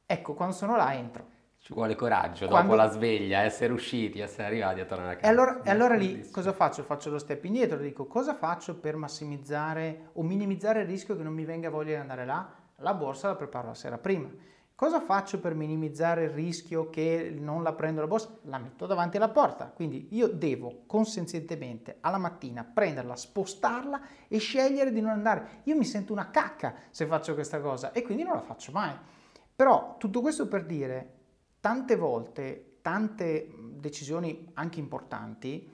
[0.05, 1.39] Ecco, quando sono là entro.
[1.57, 2.75] Ci vuole coraggio quando...
[2.75, 5.27] dopo la sveglia, essere usciti, essere arrivati a tornare a casa.
[5.27, 6.83] E allora, e allora lì cosa faccio?
[6.83, 11.33] Faccio lo step indietro, dico cosa faccio per massimizzare o minimizzare il rischio che non
[11.33, 12.51] mi venga voglia di andare là?
[12.77, 14.29] La borsa la preparo la sera prima.
[14.81, 18.35] Cosa faccio per minimizzare il rischio che non la prendo la borsa?
[18.45, 19.67] La metto davanti alla porta.
[19.67, 25.61] Quindi io devo consenzientemente alla mattina prenderla, spostarla e scegliere di non andare.
[25.65, 28.95] Io mi sento una cacca se faccio questa cosa e quindi non la faccio mai.
[29.55, 31.13] Però tutto questo per dire,
[31.59, 35.71] tante volte, tante decisioni anche importanti,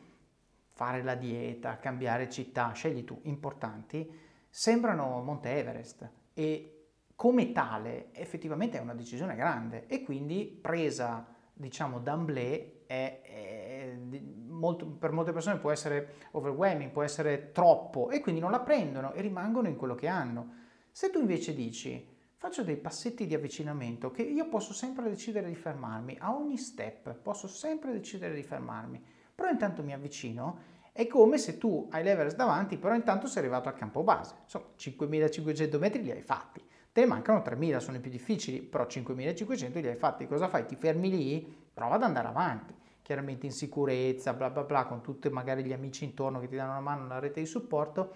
[0.74, 4.06] fare la dieta, cambiare città, scegli tu, importanti,
[4.50, 6.77] sembrano Monte Everest e
[7.18, 13.98] come tale effettivamente è una decisione grande e quindi presa diciamo d'amblè è, è
[14.46, 19.14] molto, per molte persone può essere overwhelming, può essere troppo e quindi non la prendono
[19.14, 20.54] e rimangono in quello che hanno.
[20.92, 25.56] Se tu invece dici faccio dei passetti di avvicinamento che io posso sempre decidere di
[25.56, 29.04] fermarmi, a ogni step posso sempre decidere di fermarmi,
[29.34, 33.70] però intanto mi avvicino, è come se tu hai l'Everest davanti, però intanto sei arrivato
[33.70, 36.67] al campo base, insomma 5500 metri li hai fatti
[36.98, 40.26] Te mancano 3.000, sono i più difficili, però 5.500 li hai fatti.
[40.26, 40.66] Cosa fai?
[40.66, 41.70] Ti fermi lì?
[41.72, 42.74] Prova ad andare avanti.
[43.04, 46.72] Chiaramente in sicurezza, bla bla bla, con tutti magari gli amici intorno che ti danno
[46.72, 48.16] una mano, una rete di supporto.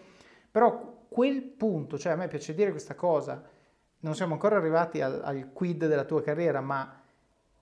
[0.50, 3.44] Però quel punto, cioè a me piace dire questa cosa,
[4.00, 6.91] non siamo ancora arrivati al, al quid della tua carriera, ma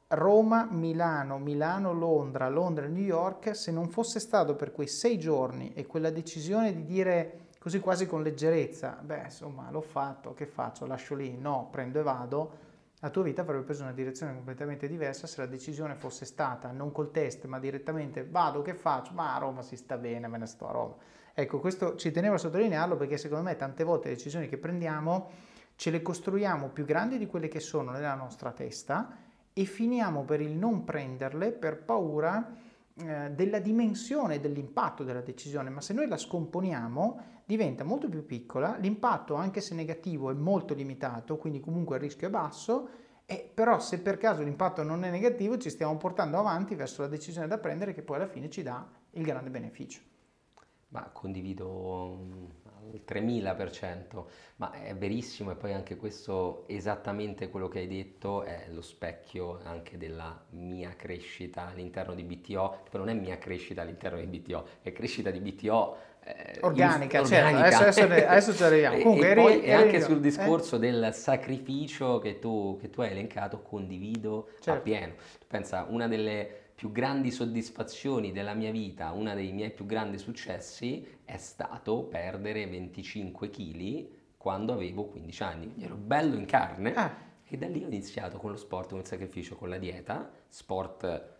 [0.07, 5.73] Roma, Milano, Milano, Londra, Londra, New York, se non fosse stato per quei sei giorni
[5.73, 10.85] e quella decisione di dire così quasi con leggerezza, beh insomma l'ho fatto, che faccio?
[10.85, 11.37] Lascio lì?
[11.37, 12.67] No, prendo e vado,
[13.01, 16.91] la tua vita avrebbe preso una direzione completamente diversa se la decisione fosse stata non
[16.91, 19.13] col test ma direttamente vado, che faccio?
[19.13, 20.95] Ma a Roma si sta bene, me ne sto a Roma.
[21.33, 25.29] Ecco, questo ci tenevo a sottolinearlo perché secondo me tante volte le decisioni che prendiamo
[25.75, 29.15] ce le costruiamo più grandi di quelle che sono nella nostra testa
[29.53, 32.53] e finiamo per il non prenderle per paura
[33.01, 38.75] eh, della dimensione dell'impatto della decisione, ma se noi la scomponiamo diventa molto più piccola,
[38.77, 42.89] l'impatto anche se negativo è molto limitato, quindi comunque il rischio è basso,
[43.25, 47.07] e però se per caso l'impatto non è negativo ci stiamo portando avanti verso la
[47.07, 50.01] decisione da prendere che poi alla fine ci dà il grande beneficio.
[50.89, 52.17] Ma condivido
[52.81, 54.23] al 3000%,
[54.57, 59.59] ma è verissimo e poi anche questo esattamente quello che hai detto è lo specchio
[59.63, 64.25] anche della mia crescita all'interno di BTO, che poi non è mia crescita all'interno di
[64.25, 67.77] BTO, è crescita di BTO eh, organica, certo, organica.
[67.77, 68.97] Adesso, adesso, adesso ci arriviamo.
[69.01, 70.79] Comunque, e, eri, poi, eri, anche eri, sul discorso eh?
[70.79, 74.71] del sacrificio che tu, che tu, hai elencato, condivido certo.
[74.71, 75.13] appieno.
[75.39, 80.17] Tu pensa, una delle più grandi soddisfazioni della mia vita, uno dei miei più grandi
[80.17, 84.07] successi è stato perdere 25 kg
[84.37, 85.73] quando avevo 15 anni.
[85.77, 87.13] Ero bello in carne ah.
[87.43, 91.38] e da lì ho iniziato con lo sport, con il sacrificio, con la dieta, sport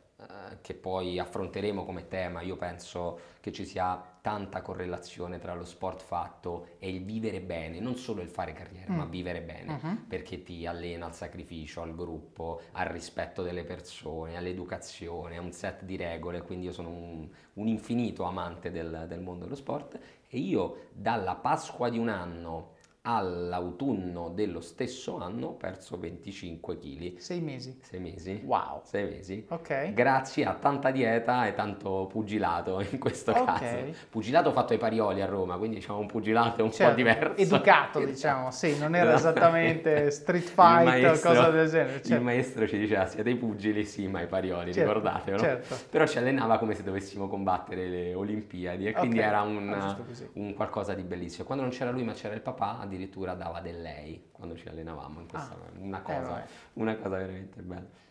[0.61, 6.01] che poi affronteremo come tema, io penso che ci sia tanta correlazione tra lo sport
[6.01, 8.97] fatto e il vivere bene, non solo il fare carriera, mm.
[8.97, 10.07] ma vivere bene, uh-huh.
[10.07, 15.83] perché ti allena al sacrificio, al gruppo, al rispetto delle persone, all'educazione, a un set
[15.83, 19.97] di regole, quindi io sono un, un infinito amante del, del mondo dello sport
[20.27, 22.77] e io dalla Pasqua di un anno
[23.15, 27.17] all'autunno dello stesso anno ho perso 25 kg.
[27.17, 27.79] Sei mesi?
[27.81, 28.41] Sei mesi.
[28.45, 28.81] Wow.
[28.83, 29.45] Sei mesi.
[29.49, 29.93] Ok.
[29.93, 33.45] Grazie a tanta dieta e tanto pugilato in questo okay.
[33.45, 33.97] caso.
[34.09, 36.91] Pugilato fatto ai parioli a Roma, quindi diciamo un pugilato un certo.
[36.91, 37.41] po' diverso.
[37.41, 41.93] Educato diciamo, sì, non era esattamente street fight o cosa del genere.
[41.93, 42.13] Certo.
[42.13, 44.93] Il maestro ci diceva siete i pugili, sì, ma i parioli, certo.
[44.93, 45.37] ricordatelo.
[45.37, 45.75] Certo.
[45.89, 49.29] Però ci allenava come se dovessimo combattere le Olimpiadi e quindi okay.
[49.29, 49.97] era un,
[50.33, 51.45] un qualcosa di bellissimo.
[51.45, 55.21] Quando non c'era lui ma c'era il papà, addirittura dava del lei quando ci allenavamo
[55.21, 58.07] in questa ah, una, cosa, eh, una cosa veramente bella.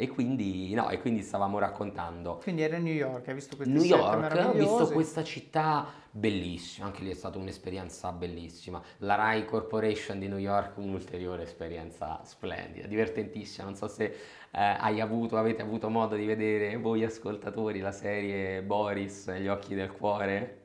[0.00, 2.36] E quindi, no, e quindi stavamo raccontando.
[2.40, 6.86] Quindi era a New York, hai visto questi New York, ho visto questa città bellissima,
[6.86, 8.80] anche lì è stata un'esperienza bellissima.
[8.98, 13.64] La Rai Corporation di New York, un'ulteriore esperienza splendida, divertentissima.
[13.64, 14.14] Non so se eh,
[14.52, 19.90] hai avuto, avete avuto modo di vedere voi ascoltatori la serie Boris, Gli occhi del
[19.90, 20.57] cuore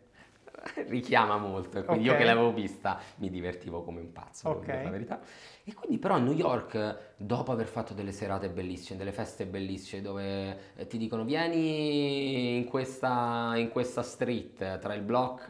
[0.88, 2.20] richiama molto e quindi okay.
[2.20, 4.84] io che l'avevo vista mi divertivo come un pazzo, okay.
[4.84, 5.20] la verità.
[5.66, 10.02] E quindi però a New York, dopo aver fatto delle serate bellissime, delle feste bellissime
[10.02, 15.48] dove eh, ti dicono vieni in questa, in questa street tra il block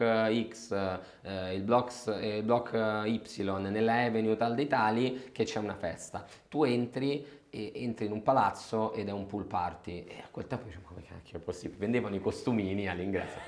[0.48, 2.72] X eh, il, block, eh, il block
[3.06, 6.24] Y nella Avenue tal dei tali che c'è una festa.
[6.48, 10.64] Tu entri entri in un palazzo ed è un pool party e a quel tempo
[10.64, 13.38] dicevo come cacchio è possibile vendevano i costumini all'ingresso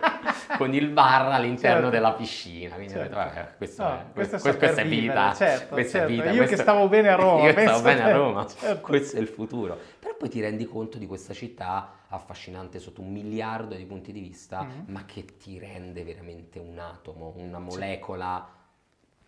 [0.56, 1.90] con il bar all'interno certo.
[1.90, 3.16] della piscina quindi certo.
[3.16, 6.12] ho detto vabbè questo no, è, questo questo, questa è vita certo, questa certo.
[6.12, 8.80] è vita io questo, che stavo bene a Roma io stavo bene a Roma certo.
[8.80, 13.12] questo è il futuro però poi ti rendi conto di questa città affascinante sotto un
[13.12, 14.84] miliardo di punti di vista mm-hmm.
[14.86, 18.58] ma che ti rende veramente un atomo una molecola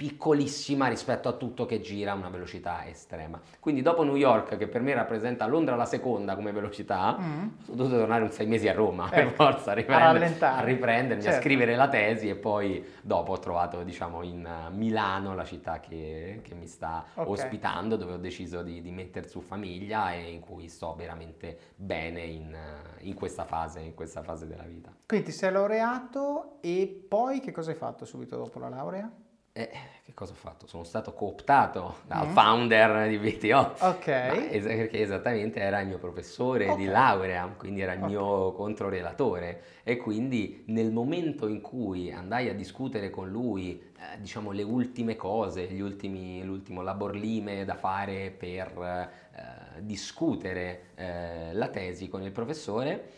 [0.02, 3.40] piccolissima rispetto a tutto che gira a una velocità estrema.
[3.60, 7.48] Quindi dopo New York, che per me rappresenta Londra la seconda come velocità, mm.
[7.68, 10.64] ho dovuto tornare un sei mesi a Roma ecco, per forza, a, riprendere, a, a
[10.64, 11.38] riprendermi, certo.
[11.38, 16.40] a scrivere la tesi e poi dopo ho trovato diciamo in Milano la città che,
[16.42, 17.32] che mi sta okay.
[17.32, 22.22] ospitando, dove ho deciso di, di mettere su famiglia e in cui sto veramente bene
[22.22, 22.56] in,
[23.02, 24.92] in, questa fase, in questa fase della vita.
[25.06, 29.08] Quindi sei laureato e poi che cosa hai fatto subito dopo la laurea?
[29.54, 29.70] Eh,
[30.02, 30.66] che cosa ho fatto?
[30.66, 32.32] Sono stato cooptato dal mm.
[32.32, 33.74] founder di BTO.
[33.80, 34.06] Ok.
[34.06, 36.76] Es- perché esattamente era il mio professore okay.
[36.76, 38.10] di laurea, quindi era il okay.
[38.10, 39.62] mio controrelatore.
[39.82, 45.16] E quindi nel momento in cui andai a discutere con lui, eh, diciamo, le ultime
[45.16, 52.32] cose, ultimi, l'ultimo labor lime da fare per eh, discutere eh, la tesi con il
[52.32, 53.10] professore,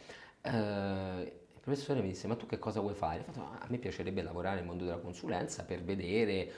[0.43, 3.21] eh, professore mi disse ma tu che cosa vuoi fare?
[3.21, 6.51] Ho fatto, a me piacerebbe lavorare nel mondo della consulenza per vedere eh,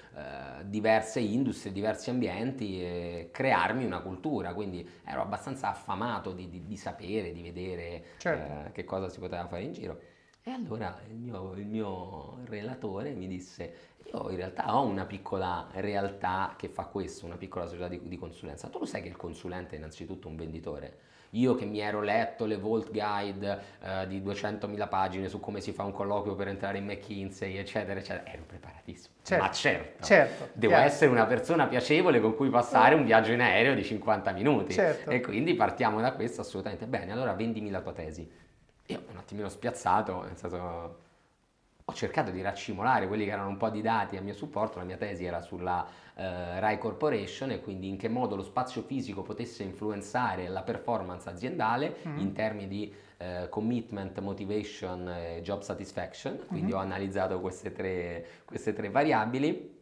[0.65, 6.77] diverse industrie, diversi ambienti e crearmi una cultura, quindi ero abbastanza affamato di, di, di
[6.77, 8.69] sapere, di vedere certo.
[8.69, 10.01] eh, che cosa si poteva fare in giro.
[10.43, 13.75] E allora il mio, il mio relatore mi disse,
[14.13, 18.17] io in realtà ho una piccola realtà che fa questo, una piccola società di, di
[18.17, 18.69] consulenza.
[18.69, 20.99] Tu lo sai che il consulente è innanzitutto un venditore?
[21.31, 25.73] Io che mi ero letto le Vault Guide eh, di 200.000 pagine su come si
[25.73, 29.15] fa un colloquio per entrare in McKinsey, eccetera, eccetera, ero preparatissimo.
[29.23, 30.89] Certo, Ma certo, certo devo chiaro.
[30.89, 34.73] essere una persona piacevole con cui passare un viaggio in aereo di 50 minuti.
[34.73, 35.11] Certo.
[35.11, 36.87] E quindi partiamo da questo assolutamente.
[36.87, 38.31] Bene, allora vendimi la tua tesi.
[38.87, 41.05] Io un attimino spiazzato, nel senso
[41.89, 44.85] ho cercato di raccimolare quelli che erano un po' di dati a mio supporto, la
[44.85, 45.87] mia tesi era sulla
[46.17, 51.29] eh, Rai Corporation e quindi in che modo lo spazio fisico potesse influenzare la performance
[51.29, 52.19] aziendale mm.
[52.19, 56.79] in termini di eh, commitment, motivation e job satisfaction, quindi mm-hmm.
[56.79, 59.76] ho analizzato queste tre, queste tre variabili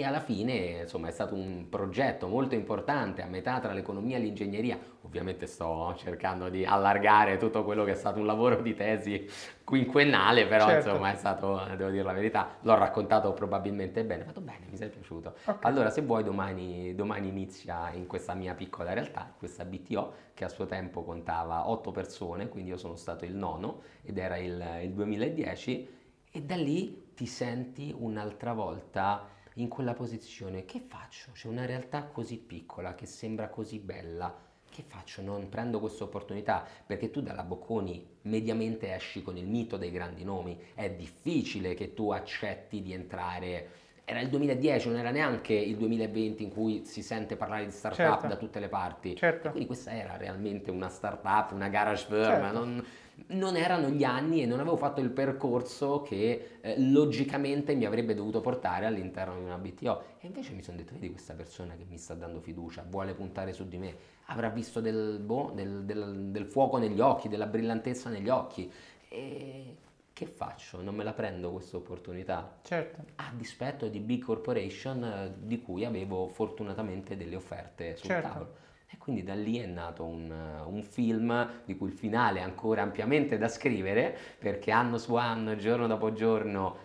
[0.00, 4.20] e alla fine, insomma, è stato un progetto molto importante, a metà tra l'economia e
[4.20, 4.78] l'ingegneria.
[5.02, 9.26] Ovviamente sto cercando di allargare tutto quello che è stato un lavoro di tesi
[9.64, 10.88] quinquennale, però certo.
[10.88, 14.90] insomma è stato, devo dire la verità, l'ho raccontato probabilmente bene, fatto bene, mi sei
[14.90, 15.34] piaciuto.
[15.44, 15.70] Okay.
[15.70, 20.48] Allora, se vuoi, domani, domani inizia in questa mia piccola realtà, questa BTO, che a
[20.48, 24.92] suo tempo contava otto persone, quindi io sono stato il nono ed era il, il
[24.92, 25.94] 2010,
[26.32, 31.32] e da lì ti senti un'altra volta in quella posizione, che faccio?
[31.32, 34.34] C'è una realtà così piccola che sembra così bella,
[34.68, 35.22] che faccio?
[35.22, 40.24] Non prendo questa opportunità perché tu dalla Bocconi mediamente esci con il mito dei grandi
[40.24, 45.76] nomi, è difficile che tu accetti di entrare era il 2010, non era neanche il
[45.76, 48.26] 2020 in cui si sente parlare di startup certo.
[48.28, 49.16] da tutte le parti.
[49.16, 49.48] Certo.
[49.48, 52.52] Quindi questa era realmente una startup, una garage firm, certo.
[52.52, 52.86] non,
[53.28, 58.14] non, erano gli anni e non avevo fatto il percorso che eh, logicamente mi avrebbe
[58.14, 60.02] dovuto portare all'interno di una BTO.
[60.20, 63.52] E invece mi sono detto, vedi questa persona che mi sta dando fiducia, vuole puntare
[63.52, 63.96] su di me,
[64.26, 68.70] avrà visto del, boh, del, del, del fuoco negli occhi, della brillantezza negli occhi.
[69.08, 69.76] E
[70.16, 70.80] che faccio?
[70.80, 72.58] Non me la prendo questa opportunità?
[72.62, 73.04] Certo.
[73.16, 78.28] A dispetto di big corporation eh, di cui avevo fortunatamente delle offerte sul certo.
[78.28, 78.54] tavolo.
[78.88, 80.30] E quindi da lì è nato un,
[80.66, 85.56] un, film di cui il finale è ancora ampiamente da scrivere, perché anno su anno,
[85.56, 86.76] giorno dopo giorno,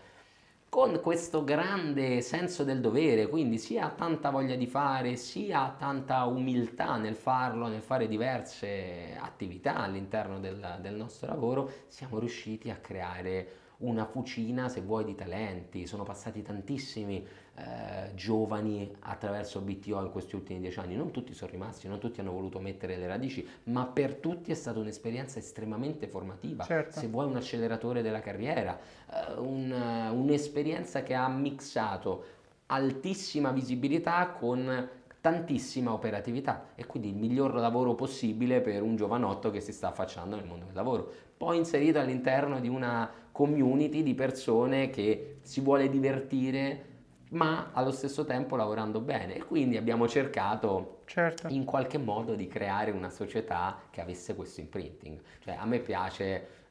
[0.68, 6.95] con questo grande senso del dovere, quindi sia tanta voglia di fare, sia tanta umiltà
[6.95, 13.61] nel farlo, nel fare diverse attività all'interno del, del nostro lavoro, siamo riusciti a creare
[13.82, 15.86] una fucina, se vuoi, di talenti.
[15.86, 17.26] Sono passati tantissimi
[17.56, 20.96] eh, giovani attraverso BTO in questi ultimi dieci anni.
[20.96, 24.56] Non tutti sono rimasti, non tutti hanno voluto mettere le radici, ma per tutti è
[24.56, 26.64] stata un'esperienza estremamente formativa.
[26.64, 27.00] Certo.
[27.00, 34.90] Se vuoi, un acceleratore della carriera, eh, un, un'esperienza che ha mixato altissima visibilità con
[35.22, 40.36] tantissima operatività e quindi il miglior lavoro possibile per un giovanotto che si sta affacciando
[40.36, 41.12] nel mondo del lavoro.
[41.38, 43.10] Poi inserito all'interno di una
[43.42, 46.89] community di persone che si vuole divertire
[47.30, 51.48] ma allo stesso tempo lavorando bene e quindi abbiamo cercato certo.
[51.48, 55.20] in qualche modo di creare una società che avesse questo imprinting.
[55.39, 56.26] Cioè a me piace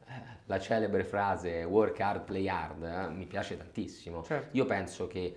[0.06, 0.12] eh,
[0.44, 4.22] la celebre frase work hard, play hard, eh, mi piace tantissimo.
[4.22, 4.56] Certo.
[4.56, 5.36] Io penso che eh,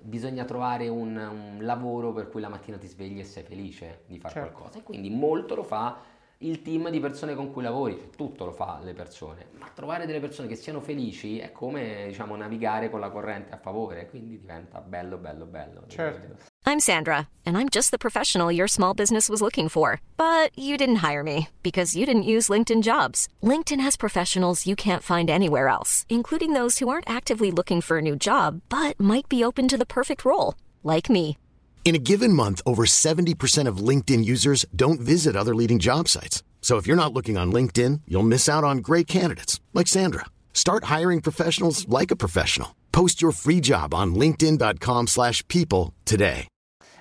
[0.00, 4.18] bisogna trovare un, un, lavoro per cui la mattina ti svegli e sei felice di
[4.18, 4.50] fare certo.
[4.50, 6.09] qualcosa e quindi molto lo fa
[6.42, 10.20] il team di persone con cui lavori, tutto lo fa le persone, ma trovare delle
[10.20, 14.80] persone che siano felici è come diciamo navigare con la corrente a favore, quindi diventa
[14.80, 15.82] bello bello bello.
[15.88, 16.36] Certo.
[16.64, 20.78] I'm Sandra and I'm just the professional your small business was looking for, but you
[20.78, 23.28] didn't hire me because you didn't use LinkedIn Jobs.
[23.42, 27.98] LinkedIn has professionals you can't find anywhere else, including those who aren't actively looking for
[27.98, 31.36] a new job but might be open to the perfect role, like me.
[31.82, 36.44] In a given month, over 70% of LinkedIn users don't visit other leading job sites.
[36.60, 40.26] So if you're not looking on LinkedIn, you'll miss out on great candidates like Sandra.
[40.52, 42.76] Start hiring professionals like a professional.
[42.92, 46.46] Post your free job on linkedin.com/people today.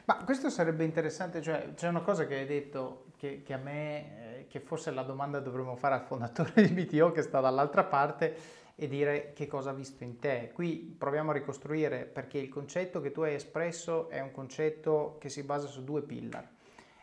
[0.06, 4.40] Ma questo sarebbe interessante, cioè c'è una cosa che hai detto che, che a me
[4.40, 8.36] eh, che forse la domanda dovremmo fare al fondatore di BTO che sta dall'altra parte
[8.80, 10.52] e dire che cosa ha visto in te.
[10.54, 15.28] Qui proviamo a ricostruire perché il concetto che tu hai espresso è un concetto che
[15.28, 16.50] si basa su due pillar.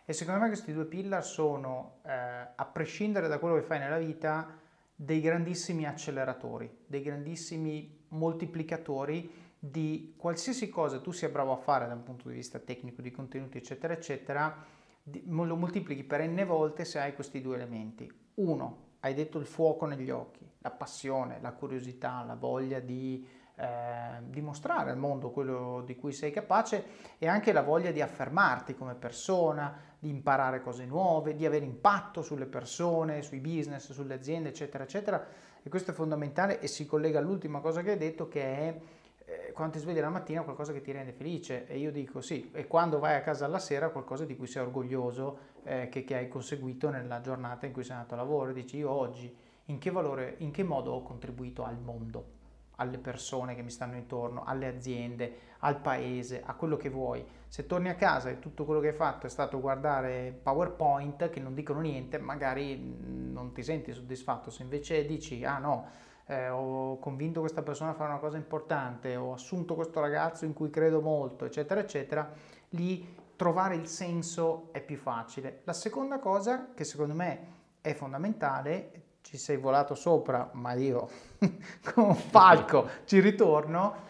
[0.07, 3.99] E secondo me questi due pillar sono, eh, a prescindere da quello che fai nella
[3.99, 4.59] vita,
[4.95, 11.93] dei grandissimi acceleratori, dei grandissimi moltiplicatori di qualsiasi cosa tu sia bravo a fare da
[11.93, 14.65] un punto di vista tecnico, di contenuti, eccetera, eccetera,
[15.03, 18.11] lo moltiplichi per n volte se hai questi due elementi.
[18.37, 23.27] Uno, hai detto il fuoco negli occhi, la passione, la curiosità, la voglia di
[23.59, 26.85] eh, dimostrare al mondo quello di cui sei capace
[27.19, 32.21] e anche la voglia di affermarti come persona, di imparare cose nuove, di avere impatto
[32.21, 35.27] sulle persone, sui business, sulle aziende, eccetera, eccetera.
[35.63, 38.81] E questo è fondamentale e si collega all'ultima cosa che hai detto che è
[39.27, 41.67] eh, quando ti svegli la mattina qualcosa che ti rende felice.
[41.67, 44.63] E io dico sì, e quando vai a casa alla sera qualcosa di cui sei
[44.63, 48.77] orgoglioso eh, che, che, hai conseguito nella giornata in cui sei andato a lavoro, dici
[48.79, 49.35] io oggi
[49.67, 52.35] in che, valore, in che modo ho contribuito al mondo,
[52.77, 57.25] alle persone che mi stanno intorno, alle aziende, al paese, a quello che vuoi.
[57.49, 61.41] Se torni a casa e tutto quello che hai fatto è stato guardare PowerPoint che
[61.41, 65.87] non dicono niente, magari mm, non ti senti soddisfatto, se invece dici ah no,
[66.27, 70.53] eh, ho convinto questa persona a fare una cosa importante, ho assunto questo ragazzo in
[70.53, 72.31] cui credo molto, eccetera, eccetera,
[72.71, 75.61] lì trovare il senso è più facile.
[75.65, 81.09] La seconda cosa che secondo me è fondamentale, ci sei volato sopra, ma io
[81.95, 84.05] con falco ci ritorno,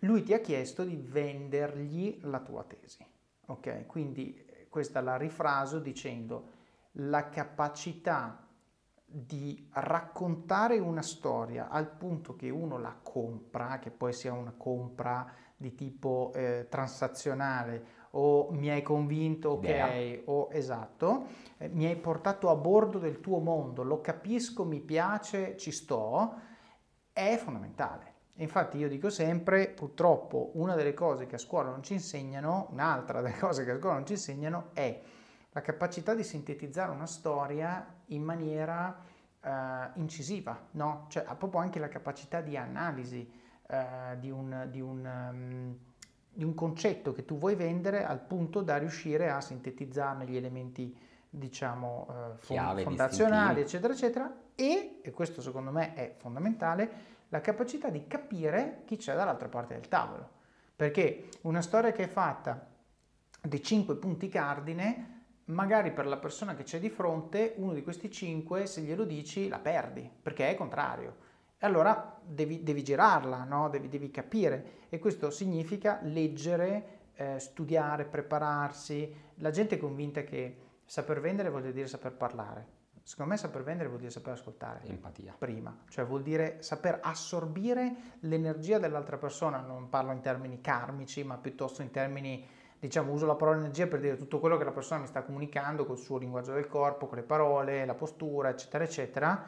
[0.00, 3.04] lui ti ha chiesto di vendergli la tua tesi.
[3.46, 3.86] Ok?
[3.86, 6.50] Quindi eh, questa la rifraso dicendo
[6.98, 8.43] la capacità
[9.16, 15.32] di raccontare una storia al punto che uno la compra, che poi sia una compra
[15.56, 20.20] di tipo eh, transazionale o mi hai convinto, ok, yeah.
[20.24, 21.26] o esatto,
[21.58, 26.34] eh, mi hai portato a bordo del tuo mondo, lo capisco, mi piace, ci sto,
[27.12, 28.12] è fondamentale.
[28.38, 33.20] Infatti io dico sempre, purtroppo una delle cose che a scuola non ci insegnano, un'altra
[33.20, 35.00] delle cose che a scuola non ci insegnano è
[35.54, 38.98] la capacità di sintetizzare una storia in maniera
[39.40, 39.48] uh,
[40.00, 41.06] incisiva, no?
[41.08, 43.30] Cioè ha proprio anche la capacità di analisi
[43.68, 45.78] uh, di, un, di, un, um,
[46.28, 50.96] di, un, concetto che tu vuoi vendere al punto da riuscire a sintetizzarne gli elementi
[51.30, 57.90] diciamo uh, Chiave, fondazionali, eccetera, eccetera, e, e questo secondo me è fondamentale, la capacità
[57.90, 60.30] di capire chi c'è dall'altra parte del tavolo.
[60.74, 62.66] Perché una storia che è fatta
[63.40, 65.13] di cinque punti cardine
[65.46, 69.48] magari per la persona che c'è di fronte, uno di questi cinque, se glielo dici,
[69.48, 71.16] la perdi, perché è contrario.
[71.58, 73.68] E allora devi, devi girarla, no?
[73.68, 74.82] devi, devi, capire.
[74.88, 79.14] E questo significa leggere, eh, studiare, prepararsi.
[79.36, 82.72] La gente è convinta che saper vendere vuol dire saper parlare.
[83.02, 84.80] Secondo me saper vendere vuol dire saper ascoltare.
[84.84, 85.34] Empatia.
[85.38, 89.60] Prima, cioè vuol dire saper assorbire l'energia dell'altra persona.
[89.60, 92.46] Non parlo in termini karmici, ma piuttosto in termini
[92.86, 95.86] diciamo, uso la parola energia per dire tutto quello che la persona mi sta comunicando
[95.86, 99.46] col suo linguaggio del corpo, con le parole, la postura, eccetera, eccetera,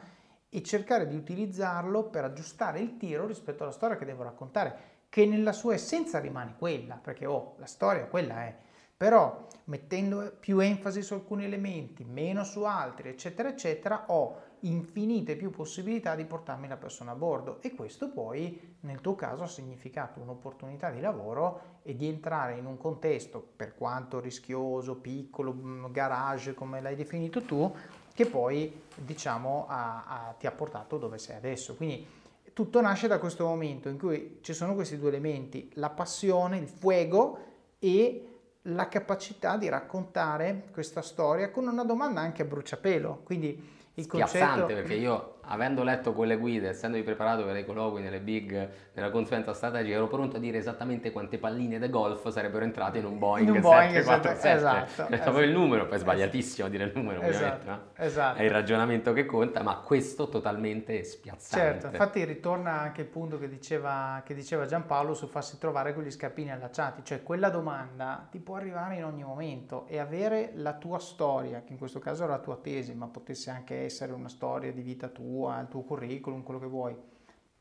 [0.49, 5.27] e cercare di utilizzarlo per aggiustare il tiro rispetto alla storia che devo raccontare, che
[5.27, 8.55] nella sua essenza rimane quella, perché oh, la storia quella è,
[8.97, 15.51] però mettendo più enfasi su alcuni elementi, meno su altri, eccetera, eccetera, ho infinite più
[15.51, 20.19] possibilità di portarmi la persona a bordo e questo poi nel tuo caso ha significato
[20.19, 26.53] un'opportunità di lavoro e di entrare in un contesto per quanto rischioso, piccolo, mm, garage
[26.53, 27.73] come l'hai definito tu,
[28.13, 31.75] che poi diciamo ha, ha, ti ha portato dove sei adesso.
[31.75, 32.05] Quindi
[32.53, 36.67] tutto nasce da questo momento in cui ci sono questi due elementi, la passione, il
[36.67, 37.37] fuego
[37.77, 38.27] e
[38.63, 43.21] la capacità di raccontare questa storia con una domanda anche a bruciapelo.
[43.23, 44.65] Quindi il concetto...
[44.65, 49.53] perché io avendo letto quelle guide, essendomi preparato per i colloqui nelle big, nella consulenza
[49.53, 53.47] strategica, ero pronto a dire esattamente quante palline da golf sarebbero entrate in un Boeing,
[53.47, 54.49] in un Boeing 747.
[54.49, 55.39] Esatto, esatto.
[55.39, 58.03] il numero, poi è sbagliatissimo dire il numero, esatto, ovviamente, no?
[58.05, 58.39] esatto.
[58.39, 61.65] È il ragionamento che conta, ma questo totalmente spiazzante.
[61.65, 66.11] Certo, infatti ritorna anche il punto che diceva, che diceva Giampaolo su farsi trovare quegli
[66.11, 70.99] scarpini allacciati, cioè quella domanda ti può arrivare in ogni momento e avere la tua
[70.99, 74.71] storia, che in questo caso è la tua tesi, ma potesse anche essere una storia
[74.71, 76.95] di vita tua, tua, il tuo curriculum, quello che vuoi,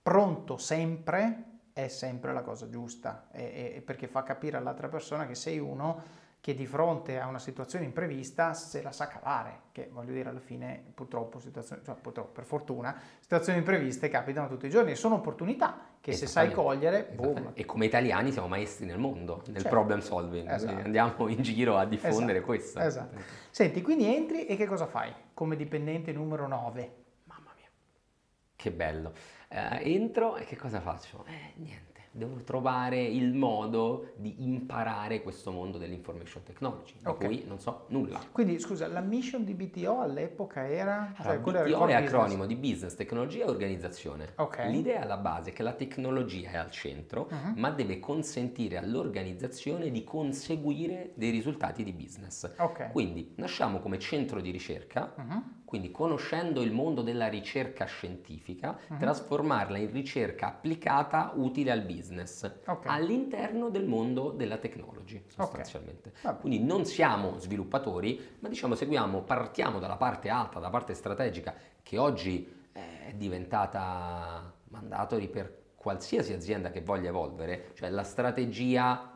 [0.02, 5.34] pronto sempre è sempre la cosa giusta, e, e perché fa capire all'altra persona che
[5.34, 10.12] sei uno che di fronte a una situazione imprevista se la sa cavare, che voglio
[10.12, 14.94] dire alla fine purtroppo, cioè, purtroppo per fortuna, situazioni impreviste capitano tutti i giorni e
[14.94, 17.50] sono opportunità che se sai cogliere, boom.
[17.54, 19.68] E come italiani siamo maestri nel mondo, nel certo.
[19.68, 20.82] problem solving, esatto.
[20.84, 22.46] andiamo in giro a diffondere esatto.
[22.46, 22.78] questo.
[22.78, 23.16] Esatto.
[23.50, 27.04] Senti, quindi entri e che cosa fai come dipendente numero 9?
[28.56, 29.12] Che bello.
[29.48, 31.24] Eh, entro e che cosa faccio?
[31.26, 37.26] Eh, niente devo trovare il modo di imparare questo mondo dell'information technology, di okay.
[37.26, 38.22] cui non so nulla.
[38.32, 41.12] Quindi scusa, la mission di BTO all'epoca era...
[41.16, 44.32] Allora, cioè, BTO è acronimo di Business, Tecnologia e Organizzazione.
[44.34, 44.70] Okay.
[44.70, 47.52] L'idea alla base è che la tecnologia è al centro, uh-huh.
[47.56, 52.50] ma deve consentire all'organizzazione di conseguire dei risultati di business.
[52.56, 52.90] Okay.
[52.92, 55.42] Quindi nasciamo come centro di ricerca, uh-huh.
[55.66, 58.98] Quindi conoscendo il mondo della ricerca scientifica, uh-huh.
[58.98, 62.96] trasformarla in ricerca applicata utile al business okay.
[62.96, 66.12] all'interno del mondo della technology sostanzialmente.
[66.22, 66.40] Okay.
[66.40, 71.52] Quindi non siamo sviluppatori, ma diciamo seguiamo, partiamo dalla parte alta, dalla parte strategica
[71.82, 79.15] che oggi è diventata mandatori per qualsiasi azienda che voglia evolvere, cioè la strategia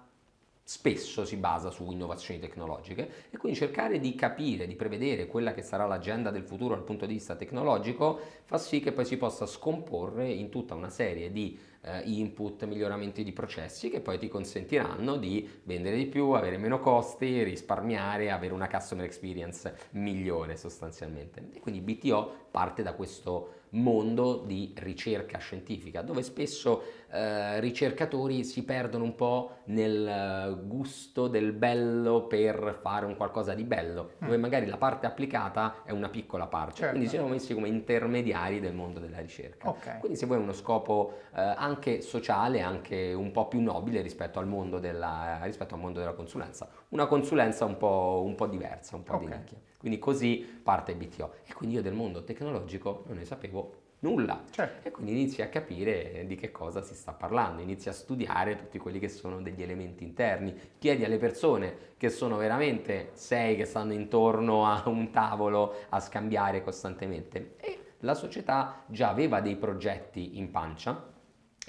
[0.70, 5.62] spesso si basa su innovazioni tecnologiche e quindi cercare di capire, di prevedere quella che
[5.62, 9.46] sarà l'agenda del futuro dal punto di vista tecnologico fa sì che poi si possa
[9.46, 15.16] scomporre in tutta una serie di eh, input, miglioramenti di processi che poi ti consentiranno
[15.16, 21.48] di vendere di più, avere meno costi, risparmiare, avere una customer experience migliore sostanzialmente.
[21.52, 26.82] E quindi BTO parte da questo mondo di ricerca scientifica dove spesso
[27.12, 33.52] eh, ricercatori si perdono un po' nel eh, gusto del bello per fare un qualcosa
[33.54, 34.26] di bello, mm.
[34.26, 36.90] dove magari la parte applicata è una piccola parte, certo.
[36.90, 39.70] quindi siamo messi come intermediari del mondo della ricerca.
[39.70, 39.98] Okay.
[39.98, 44.46] Quindi se vuoi uno scopo eh, anche sociale, anche un po' più nobile rispetto al
[44.46, 49.02] mondo della, rispetto al mondo della consulenza, una consulenza un po', un po diversa, un
[49.02, 49.26] po' okay.
[49.26, 49.58] di nicchia.
[49.78, 51.32] Quindi così parte BTO.
[51.46, 54.44] E quindi io del mondo tecnologico non ne sapevo nulla.
[54.50, 54.88] Certo.
[54.88, 58.78] E quindi inizi a capire di che cosa si sta parlando, inizi a studiare tutti
[58.78, 63.92] quelli che sono degli elementi interni, chiedi alle persone che sono veramente sei che stanno
[63.92, 67.54] intorno a un tavolo a scambiare costantemente.
[67.58, 71.18] E la società già aveva dei progetti in pancia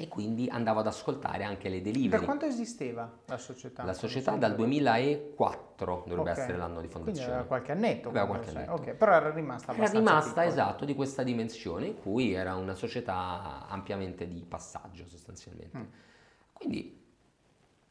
[0.01, 2.09] e quindi andavo ad ascoltare anche le delivery.
[2.09, 3.83] Da quanto esisteva la società?
[3.83, 6.41] La società dal 2004 dovrebbe okay.
[6.41, 7.03] essere l'anno di fondazione.
[7.03, 8.09] Quindi aveva qualche annetto.
[8.09, 8.73] Aveva qualche annetto.
[8.73, 8.95] Okay.
[8.95, 10.45] Però era rimasta abbastanza Era rimasta, piccola.
[10.47, 15.77] esatto, di questa dimensione in cui era una società ampiamente di passaggio sostanzialmente.
[15.77, 15.83] Mm.
[16.51, 16.99] Quindi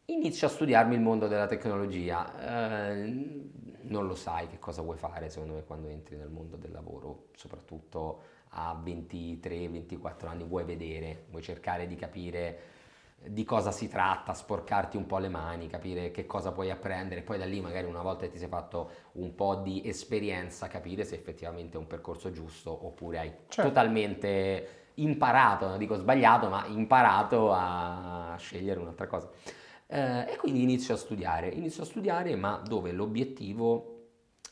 [0.06, 2.88] inizio a studiarmi il mondo della tecnologia.
[2.88, 3.48] Eh,
[3.82, 7.28] non lo sai che cosa vuoi fare secondo me quando entri nel mondo del lavoro,
[7.36, 12.78] soprattutto a 23-24 anni vuoi vedere, vuoi cercare di capire
[13.22, 17.36] di cosa si tratta, sporcarti un po' le mani, capire che cosa puoi apprendere, poi
[17.36, 21.16] da lì magari una volta che ti sei fatto un po' di esperienza capire se
[21.16, 23.68] effettivamente è un percorso giusto oppure hai certo.
[23.68, 29.28] totalmente imparato, non dico sbagliato, ma imparato a scegliere un'altra cosa.
[29.86, 33.96] Eh, e quindi inizio a studiare, inizio a studiare ma dove l'obiettivo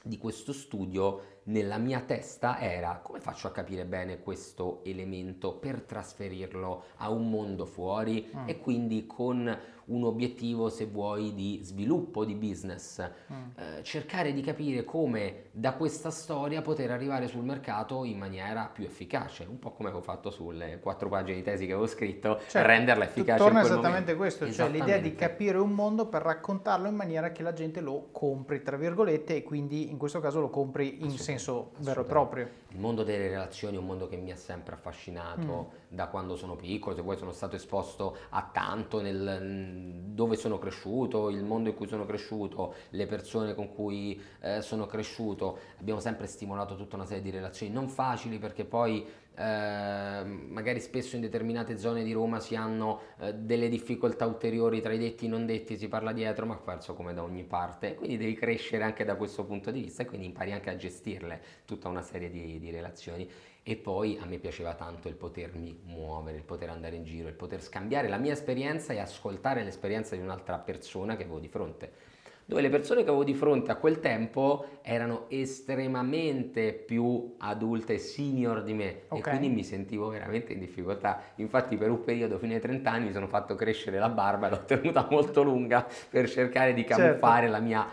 [0.02, 5.82] di questo studio nella mia testa era come faccio a capire bene questo elemento per
[5.82, 8.48] trasferirlo a un mondo fuori mm.
[8.48, 9.58] e quindi con
[9.88, 13.00] un obiettivo, se vuoi, di sviluppo di business,
[13.32, 13.34] mm.
[13.56, 18.84] eh, cercare di capire come da questa storia poter arrivare sul mercato in maniera più
[18.84, 22.62] efficace, un po' come avevo fatto sulle quattro pagine di tesi che avevo scritto, cioè,
[22.62, 23.38] renderla efficace.
[23.38, 24.16] Torna esattamente momento.
[24.16, 24.78] questo, esattamente.
[24.78, 28.62] cioè l'idea di capire un mondo per raccontarlo in maniera che la gente lo compri,
[28.62, 32.48] tra virgolette, e quindi in questo caso lo compri in senso vero e proprio.
[32.70, 35.96] Il mondo delle relazioni è un mondo che mi ha sempre affascinato mm.
[35.96, 41.30] da quando sono piccolo, se vuoi sono stato esposto a tanto nel dove sono cresciuto,
[41.30, 46.26] il mondo in cui sono cresciuto, le persone con cui eh, sono cresciuto, abbiamo sempre
[46.26, 49.06] stimolato tutta una serie di relazioni non facili perché poi
[49.38, 54.92] eh, magari spesso in determinate zone di Roma si hanno eh, delle difficoltà ulteriori tra
[54.92, 57.94] i detti e i non detti, si parla dietro, ma penso come da ogni parte,
[57.94, 61.40] quindi devi crescere anche da questo punto di vista e quindi impari anche a gestirle
[61.64, 63.30] tutta una serie di, di relazioni
[63.62, 67.34] e poi a me piaceva tanto il potermi muovere, il poter andare in giro, il
[67.34, 72.07] poter scambiare la mia esperienza e ascoltare l'esperienza di un'altra persona che avevo di fronte.
[72.48, 78.62] Dove le persone che avevo di fronte a quel tempo erano estremamente più adulte senior
[78.62, 79.18] di me okay.
[79.18, 81.20] e quindi mi sentivo veramente in difficoltà.
[81.34, 84.50] Infatti per un periodo fino ai 30 anni mi sono fatto crescere la barba e
[84.50, 87.02] l'ho tenuta molto lunga per cercare di certo.
[87.02, 87.52] camuffare certo.
[87.52, 87.86] la mia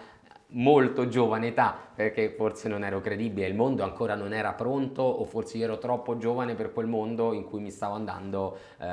[0.51, 5.26] molto giovane età, perché forse non ero credibile, il mondo ancora non era pronto o
[5.26, 8.86] forse io ero troppo giovane per quel mondo in cui mi stavo andando eh,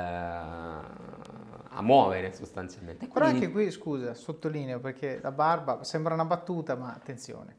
[1.73, 3.07] a muovere sostanzialmente.
[3.07, 3.13] Quindi...
[3.13, 7.57] Però anche qui, scusa, sottolineo perché la barba sembra una battuta, ma attenzione.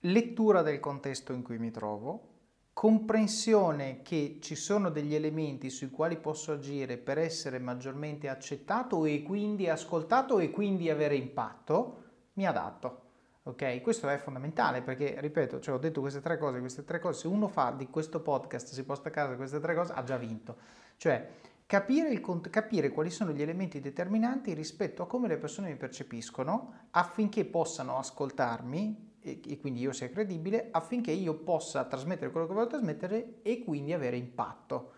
[0.00, 2.28] Lettura del contesto in cui mi trovo,
[2.74, 9.22] comprensione che ci sono degli elementi sui quali posso agire per essere maggiormente accettato e
[9.22, 12.02] quindi ascoltato e quindi avere impatto,
[12.34, 13.02] mi adatto.
[13.44, 17.20] Ok, questo è fondamentale perché, ripeto, cioè ho detto queste tre cose, queste tre cose,
[17.20, 20.16] se uno fa di questo podcast, si posta a casa queste tre cose, ha già
[20.16, 20.56] vinto.
[20.96, 21.28] Cioè,
[21.66, 26.88] capire, il, capire quali sono gli elementi determinanti rispetto a come le persone mi percepiscono
[26.90, 32.52] affinché possano ascoltarmi e, e quindi io sia credibile, affinché io possa trasmettere quello che
[32.52, 34.92] voglio trasmettere e quindi avere impatto.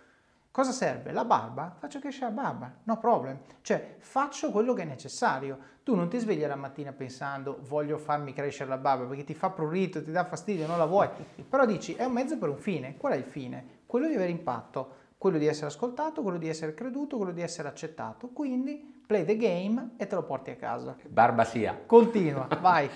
[0.57, 1.13] Cosa serve?
[1.13, 1.77] La barba?
[1.79, 3.39] Faccio crescere la barba, no problem.
[3.61, 5.59] Cioè, faccio quello che è necessario.
[5.83, 9.51] Tu non ti svegli la mattina pensando voglio farmi crescere la barba perché ti fa
[9.51, 11.11] prurito, ti dà fastidio, non la vuoi.
[11.47, 12.97] Però dici è un mezzo per un fine.
[12.97, 13.83] Qual è il fine?
[13.85, 14.95] Quello di avere impatto,
[15.27, 18.29] quello di essere ascoltato, quello di essere creduto, quello di essere accettato.
[18.29, 20.97] Quindi play the game e te lo porti a casa.
[21.09, 21.77] Barba sia.
[21.85, 22.89] Continua, vai.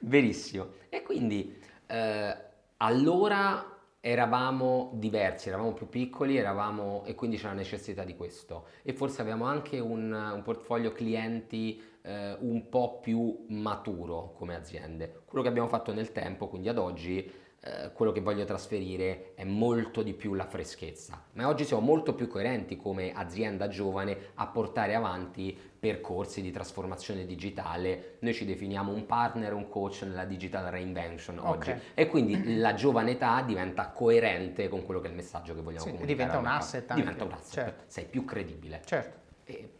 [0.00, 0.66] Verissimo.
[0.90, 2.36] E quindi eh,
[2.76, 8.66] allora eravamo diversi, eravamo più piccoli eravamo, e quindi c'è la necessità di questo.
[8.82, 15.22] E forse avevamo anche un, un portfolio clienti eh, un po' più maturo come aziende.
[15.24, 17.32] Quello che abbiamo fatto nel tempo, quindi ad oggi,
[17.62, 21.22] eh, quello che voglio trasferire è molto di più la freschezza.
[21.32, 27.26] Ma oggi siamo molto più coerenti come azienda giovane a portare avanti percorsi di trasformazione
[27.26, 28.16] digitale.
[28.20, 31.82] Noi ci definiamo un partner, un coach nella digital reinvention oggi okay.
[31.92, 35.84] e quindi la giovane età diventa coerente con quello che è il messaggio che vogliamo
[35.84, 36.14] sì, comunicare.
[36.14, 37.02] Diventa un asset anche.
[37.02, 37.84] Diventa un asset, certo.
[37.88, 38.80] sei più credibile.
[38.86, 39.18] Certo.
[39.44, 39.70] E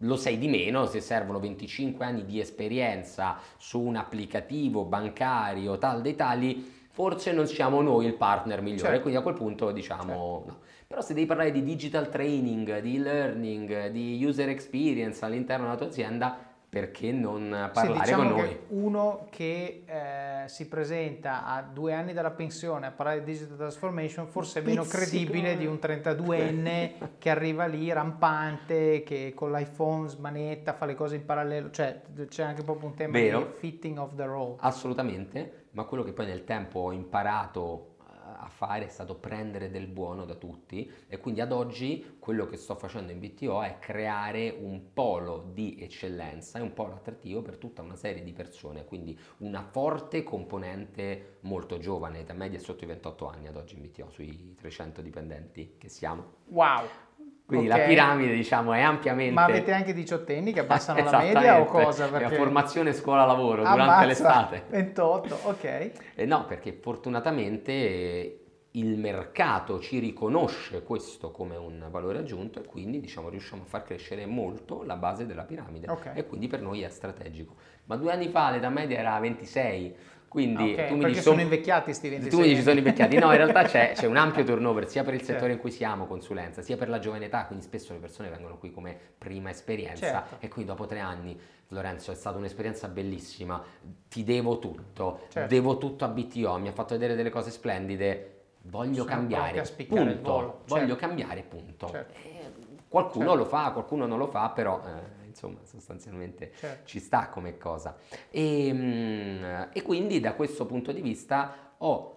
[0.00, 6.02] lo sei di meno se servono 25 anni di esperienza su un applicativo bancario tal
[6.02, 9.00] dei tali, forse non siamo noi il partner migliore, certo.
[9.02, 10.44] quindi a quel punto diciamo certo.
[10.46, 10.58] no.
[10.86, 15.88] Però se devi parlare di digital training, di learning, di user experience all'interno della tua
[15.88, 16.38] azienda,
[16.68, 18.58] perché non parlare sì, diciamo con noi?
[18.68, 24.26] uno che eh, si presenta a due anni dalla pensione a parlare di digital transformation
[24.26, 30.72] forse è meno credibile di un 32enne che arriva lì rampante, che con l'iPhone smanetta,
[30.72, 33.38] fa le cose in parallelo, cioè c'è anche proprio un tema Vero.
[33.38, 34.56] di fitting of the role.
[34.58, 37.95] Assolutamente, ma quello che poi nel tempo ho imparato
[38.38, 42.56] a fare è stato prendere del buono da tutti e quindi ad oggi quello che
[42.56, 47.56] sto facendo in BTO è creare un polo di eccellenza e un polo attrattivo per
[47.56, 52.88] tutta una serie di persone, quindi una forte componente molto giovane, età media sotto i
[52.88, 56.34] 28 anni ad oggi in BTO, sui 300 dipendenti che siamo.
[56.46, 57.05] Wow!
[57.46, 57.78] Quindi okay.
[57.78, 59.32] la piramide diciamo è ampiamente...
[59.32, 62.08] Ma avete anche diciottenni che passano la media o cosa?
[62.08, 62.34] Perché...
[62.34, 64.64] È formazione scuola-lavoro durante l'estate.
[64.70, 65.90] 28, ok.
[66.16, 68.40] Eh no, perché fortunatamente
[68.72, 73.84] il mercato ci riconosce questo come un valore aggiunto e quindi diciamo, riusciamo a far
[73.84, 76.16] crescere molto la base della piramide okay.
[76.16, 77.54] e quindi per noi è strategico.
[77.84, 79.96] Ma due anni fa l'età media era 26
[80.36, 83.30] quindi okay, tu mi dici, sono invecchiati questi 26 Tu mi dici sono invecchiati, no
[83.30, 85.54] in realtà c'è, c'è un ampio turnover sia per il settore certo.
[85.54, 88.70] in cui siamo, consulenza, sia per la giovane età, quindi spesso le persone vengono qui
[88.70, 90.36] come prima esperienza certo.
[90.40, 93.64] e qui dopo tre anni Lorenzo è stata un'esperienza bellissima,
[94.10, 95.54] ti devo tutto, certo.
[95.54, 100.60] devo tutto a BTO, mi ha fatto vedere delle cose splendide, voglio sono cambiare, punto,
[100.66, 100.96] voglio certo.
[100.96, 101.88] cambiare, punto.
[101.88, 102.12] Certo.
[102.12, 102.50] Eh,
[102.88, 103.42] qualcuno certo.
[103.42, 104.82] lo fa, qualcuno non lo fa, però...
[104.84, 106.86] Eh, insomma sostanzialmente certo.
[106.86, 107.98] ci sta come cosa.
[108.30, 112.14] E, ehm, e quindi da questo punto di vista ho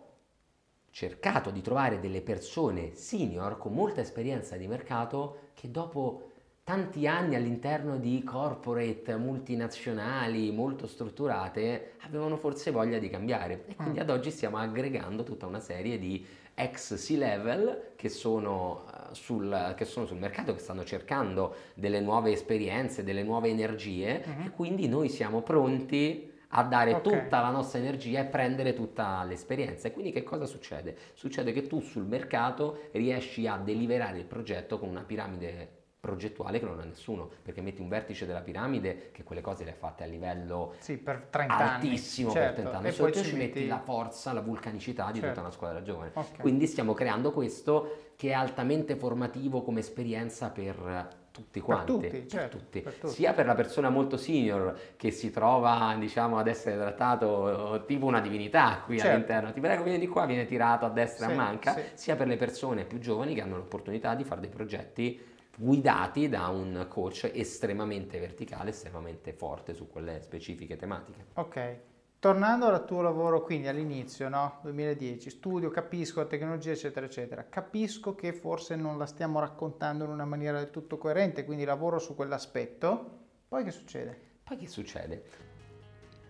[0.90, 6.32] cercato di trovare delle persone senior con molta esperienza di mercato che dopo
[6.64, 14.00] tanti anni all'interno di corporate multinazionali molto strutturate avevano forse voglia di cambiare e quindi
[14.00, 14.02] mm.
[14.02, 16.26] ad oggi stiamo aggregando tutta una serie di
[16.60, 22.32] ex C-level che sono, uh, sul, che sono sul mercato, che stanno cercando delle nuove
[22.32, 24.46] esperienze, delle nuove energie uh-huh.
[24.46, 27.02] e quindi noi siamo pronti a dare okay.
[27.02, 29.88] tutta la nostra energia e prendere tutta l'esperienza.
[29.88, 30.96] E quindi che cosa succede?
[31.14, 36.66] Succede che tu sul mercato riesci a deliberare il progetto con una piramide progettuale che
[36.66, 40.04] non ha nessuno, perché metti un vertice della piramide che quelle cose le ha fatte
[40.04, 42.40] a livello sì, per 30 altissimo anni.
[42.40, 45.28] per 30 anni, e poi ci metti la forza, la vulcanicità di certo.
[45.28, 46.12] tutta una squadra giovane.
[46.14, 46.40] Okay.
[46.40, 52.28] Quindi stiamo creando questo che è altamente formativo come esperienza per tutti quanti, per tutti,
[52.28, 52.82] certo, per tutti.
[52.82, 53.14] Per tutti.
[53.14, 58.20] sia per la persona molto senior che si trova diciamo ad essere trattato tipo una
[58.20, 59.14] divinità qui certo.
[59.14, 61.82] all'interno, ti prego vieni di qua, viene tirato a destra e sì, a manca, sì.
[61.94, 65.29] sia per le persone più giovani che hanno l'opportunità di fare dei progetti
[65.62, 71.26] guidati da un coach estremamente verticale, estremamente forte su quelle specifiche tematiche.
[71.34, 71.80] Ok.
[72.18, 74.60] Tornando al tuo lavoro, quindi all'inizio, no?
[74.64, 77.46] 2010, studio, capisco la tecnologia, eccetera, eccetera.
[77.48, 82.00] Capisco che forse non la stiamo raccontando in una maniera del tutto coerente, quindi lavoro
[82.00, 83.18] su quell'aspetto.
[83.48, 84.18] Poi che succede?
[84.44, 85.24] Poi che succede?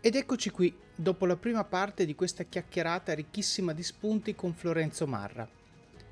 [0.01, 5.05] Ed eccoci qui, dopo la prima parte di questa chiacchierata ricchissima di spunti con Florenzo
[5.05, 5.58] Marra.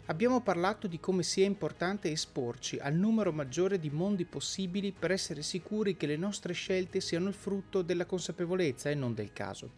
[0.10, 5.42] Abbiamo parlato di come sia importante esporci al numero maggiore di mondi possibili per essere
[5.42, 9.70] sicuri che le nostre scelte siano il frutto della consapevolezza e non del caso.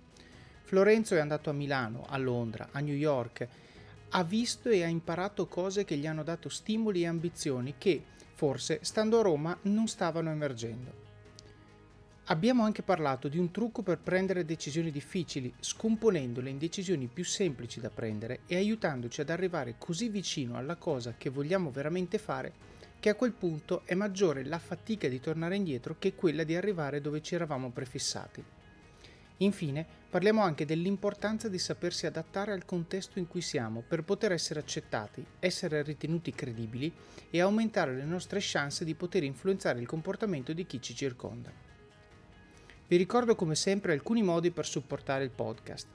[0.61, 3.47] Florenzo è andato a Milano, a Londra, a New York,
[4.09, 8.03] ha visto e ha imparato cose che gli hanno dato stimoli e ambizioni che,
[8.35, 10.98] forse, stando a Roma, non stavano emergendo.
[12.31, 17.79] Abbiamo anche parlato di un trucco per prendere decisioni difficili, scomponendole in decisioni più semplici
[17.79, 22.53] da prendere e aiutandoci ad arrivare così vicino alla cosa che vogliamo veramente fare
[22.99, 27.01] che a quel punto è maggiore la fatica di tornare indietro che quella di arrivare
[27.01, 28.43] dove ci eravamo prefissati.
[29.37, 34.59] Infine, parliamo anche dell'importanza di sapersi adattare al contesto in cui siamo per poter essere
[34.59, 36.93] accettati, essere ritenuti credibili
[37.31, 41.68] e aumentare le nostre chance di poter influenzare il comportamento di chi ci circonda.
[42.89, 45.85] Vi ricordo come sempre alcuni modi per supportare il podcast.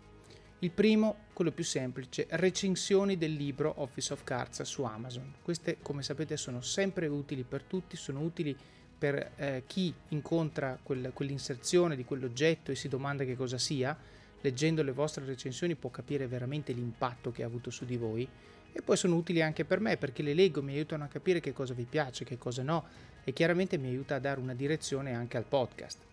[0.61, 5.35] Il primo, quello più semplice, recensioni del libro Office of Cards su Amazon.
[5.43, 8.57] Queste, come sapete, sono sempre utili per tutti, sono utili
[8.97, 13.99] per eh, chi incontra quel, quell'inserzione di quell'oggetto e si domanda che cosa sia.
[14.43, 18.29] leggendo le vostre recensioni può capire veramente l'impatto che ha avuto su di voi
[18.71, 21.53] e poi sono utili anche per me perché le leggo, mi aiutano a capire che
[21.53, 22.87] cosa vi piace, che cosa no
[23.25, 26.13] e chiaramente mi aiuta a dare una direzione anche al podcast.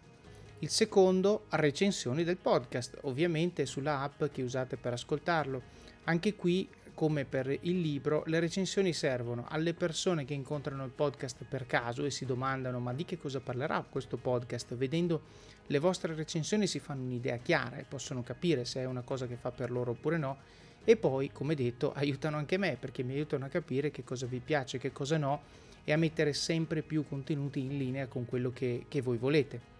[0.63, 5.59] Il secondo, recensioni del podcast, ovviamente sulla app che usate per ascoltarlo.
[6.03, 11.45] Anche qui come per il libro, le recensioni servono alle persone che incontrano il podcast
[11.49, 14.75] per caso e si domandano ma di che cosa parlerà questo podcast?
[14.75, 15.23] Vedendo
[15.65, 19.37] le vostre recensioni si fanno un'idea chiara e possono capire se è una cosa che
[19.37, 20.37] fa per loro oppure no
[20.83, 24.37] e poi, come detto, aiutano anche me perché mi aiutano a capire che cosa vi
[24.37, 25.41] piace, che cosa no
[25.83, 29.79] e a mettere sempre più contenuti in linea con quello che, che voi volete.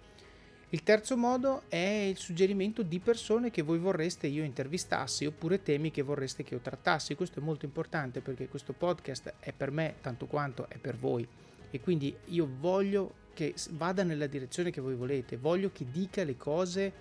[0.74, 5.92] Il terzo modo è il suggerimento di persone che voi vorreste io intervistassi oppure temi
[5.92, 7.14] che vorreste che io trattassi.
[7.14, 11.28] Questo è molto importante perché questo podcast è per me tanto quanto è per voi
[11.70, 16.38] e quindi io voglio che vada nella direzione che voi volete, voglio che dica le
[16.38, 16.94] cose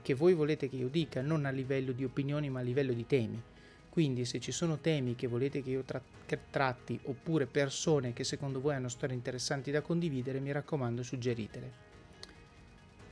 [0.00, 3.06] che voi volete che io dica, non a livello di opinioni ma a livello di
[3.06, 3.42] temi.
[3.88, 8.22] Quindi se ci sono temi che volete che io tra- che tratti oppure persone che
[8.22, 11.85] secondo voi hanno storie interessanti da condividere, mi raccomando suggeritele.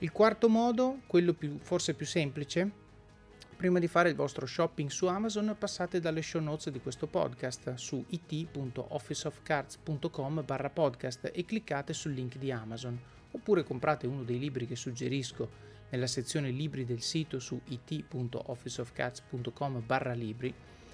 [0.05, 2.71] Il quarto modo, quello più, forse più semplice,
[3.57, 7.73] prima di fare il vostro shopping su Amazon passate dalle show notes di questo podcast
[7.77, 13.01] su it.officeofcards.com barra podcast e cliccate sul link di Amazon.
[13.31, 15.49] Oppure comprate uno dei libri che suggerisco
[15.89, 20.53] nella sezione libri del sito su it.officeofcards.com barra libri.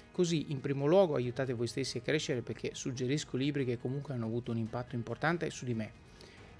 [0.09, 4.27] Così in primo luogo aiutate voi stessi a crescere perché suggerisco libri che comunque hanno
[4.27, 6.10] avuto un impatto importante su di me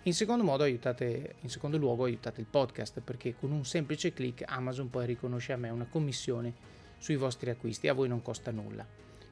[0.03, 4.43] in secondo, modo, aiutate, in secondo luogo aiutate il podcast perché con un semplice clic
[4.47, 6.53] Amazon poi riconosce a me una commissione
[6.97, 8.83] sui vostri acquisti a voi non costa nulla.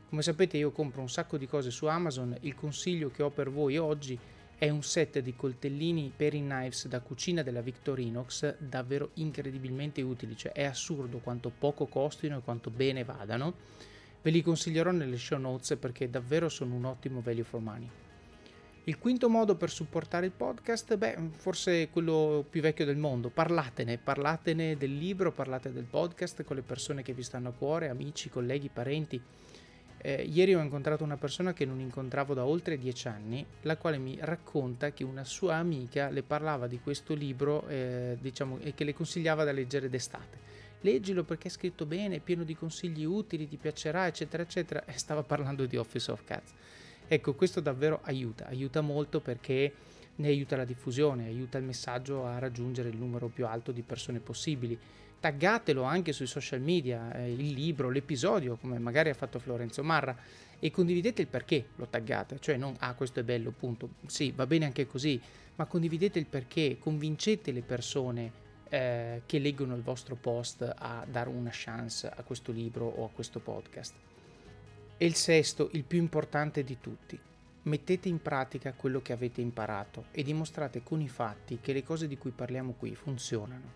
[0.09, 3.49] Come sapete io compro un sacco di cose su Amazon, il consiglio che ho per
[3.49, 4.17] voi oggi
[4.59, 10.35] è un set di coltellini per i knives da cucina della Victorinox davvero incredibilmente utili,
[10.35, 13.55] cioè è assurdo quanto poco costino e quanto bene vadano.
[14.21, 17.89] Ve li consiglierò nelle show notes perché davvero sono un ottimo value for money.
[18.89, 23.29] Il quinto modo per supportare il podcast, beh, forse quello più vecchio del mondo.
[23.29, 27.89] Parlatene, parlatene del libro, parlate del podcast con le persone che vi stanno a cuore,
[27.89, 29.21] amici, colleghi, parenti.
[30.01, 33.99] Eh, ieri ho incontrato una persona che non incontravo da oltre dieci anni, la quale
[33.99, 38.85] mi racconta che una sua amica le parlava di questo libro eh, diciamo, e che
[38.85, 40.37] le consigliava da leggere d'estate.
[40.81, 44.83] Leggilo perché è scritto bene, è pieno di consigli utili, ti piacerà, eccetera, eccetera.
[44.85, 46.53] E stava parlando di Office of Cats.
[47.11, 49.73] Ecco, questo davvero aiuta, aiuta molto perché
[50.17, 54.19] ne aiuta la diffusione, aiuta il messaggio a raggiungere il numero più alto di persone
[54.19, 54.77] possibili.
[55.19, 60.15] Taggatelo anche sui social media, eh, il libro, l'episodio, come magari ha fatto Florenzo Marra,
[60.59, 63.89] e condividete il perché lo taggate, cioè non ah questo è bello, punto.
[64.05, 65.19] Sì, va bene anche così,
[65.55, 68.31] ma condividete il perché, convincete le persone
[68.69, 73.09] eh, che leggono il vostro post a dare una chance a questo libro o a
[73.09, 74.08] questo podcast.
[75.01, 77.17] E il sesto, il più importante di tutti.
[77.61, 82.05] Mettete in pratica quello che avete imparato e dimostrate con i fatti che le cose
[82.05, 83.73] di cui parliamo qui funzionano.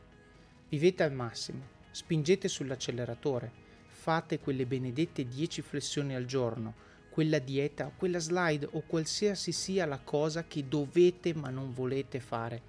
[0.67, 1.61] Vivete al massimo,
[1.91, 3.49] spingete sull'acceleratore,
[3.86, 6.74] fate quelle benedette 10 flessioni al giorno,
[7.09, 12.19] quella dieta o quella slide o qualsiasi sia la cosa che dovete ma non volete
[12.19, 12.61] fare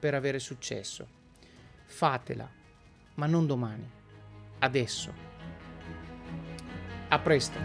[0.00, 1.06] per avere successo.
[1.84, 2.50] Fatela,
[3.14, 3.88] ma non domani,
[4.58, 5.29] adesso.
[7.10, 7.58] A presto!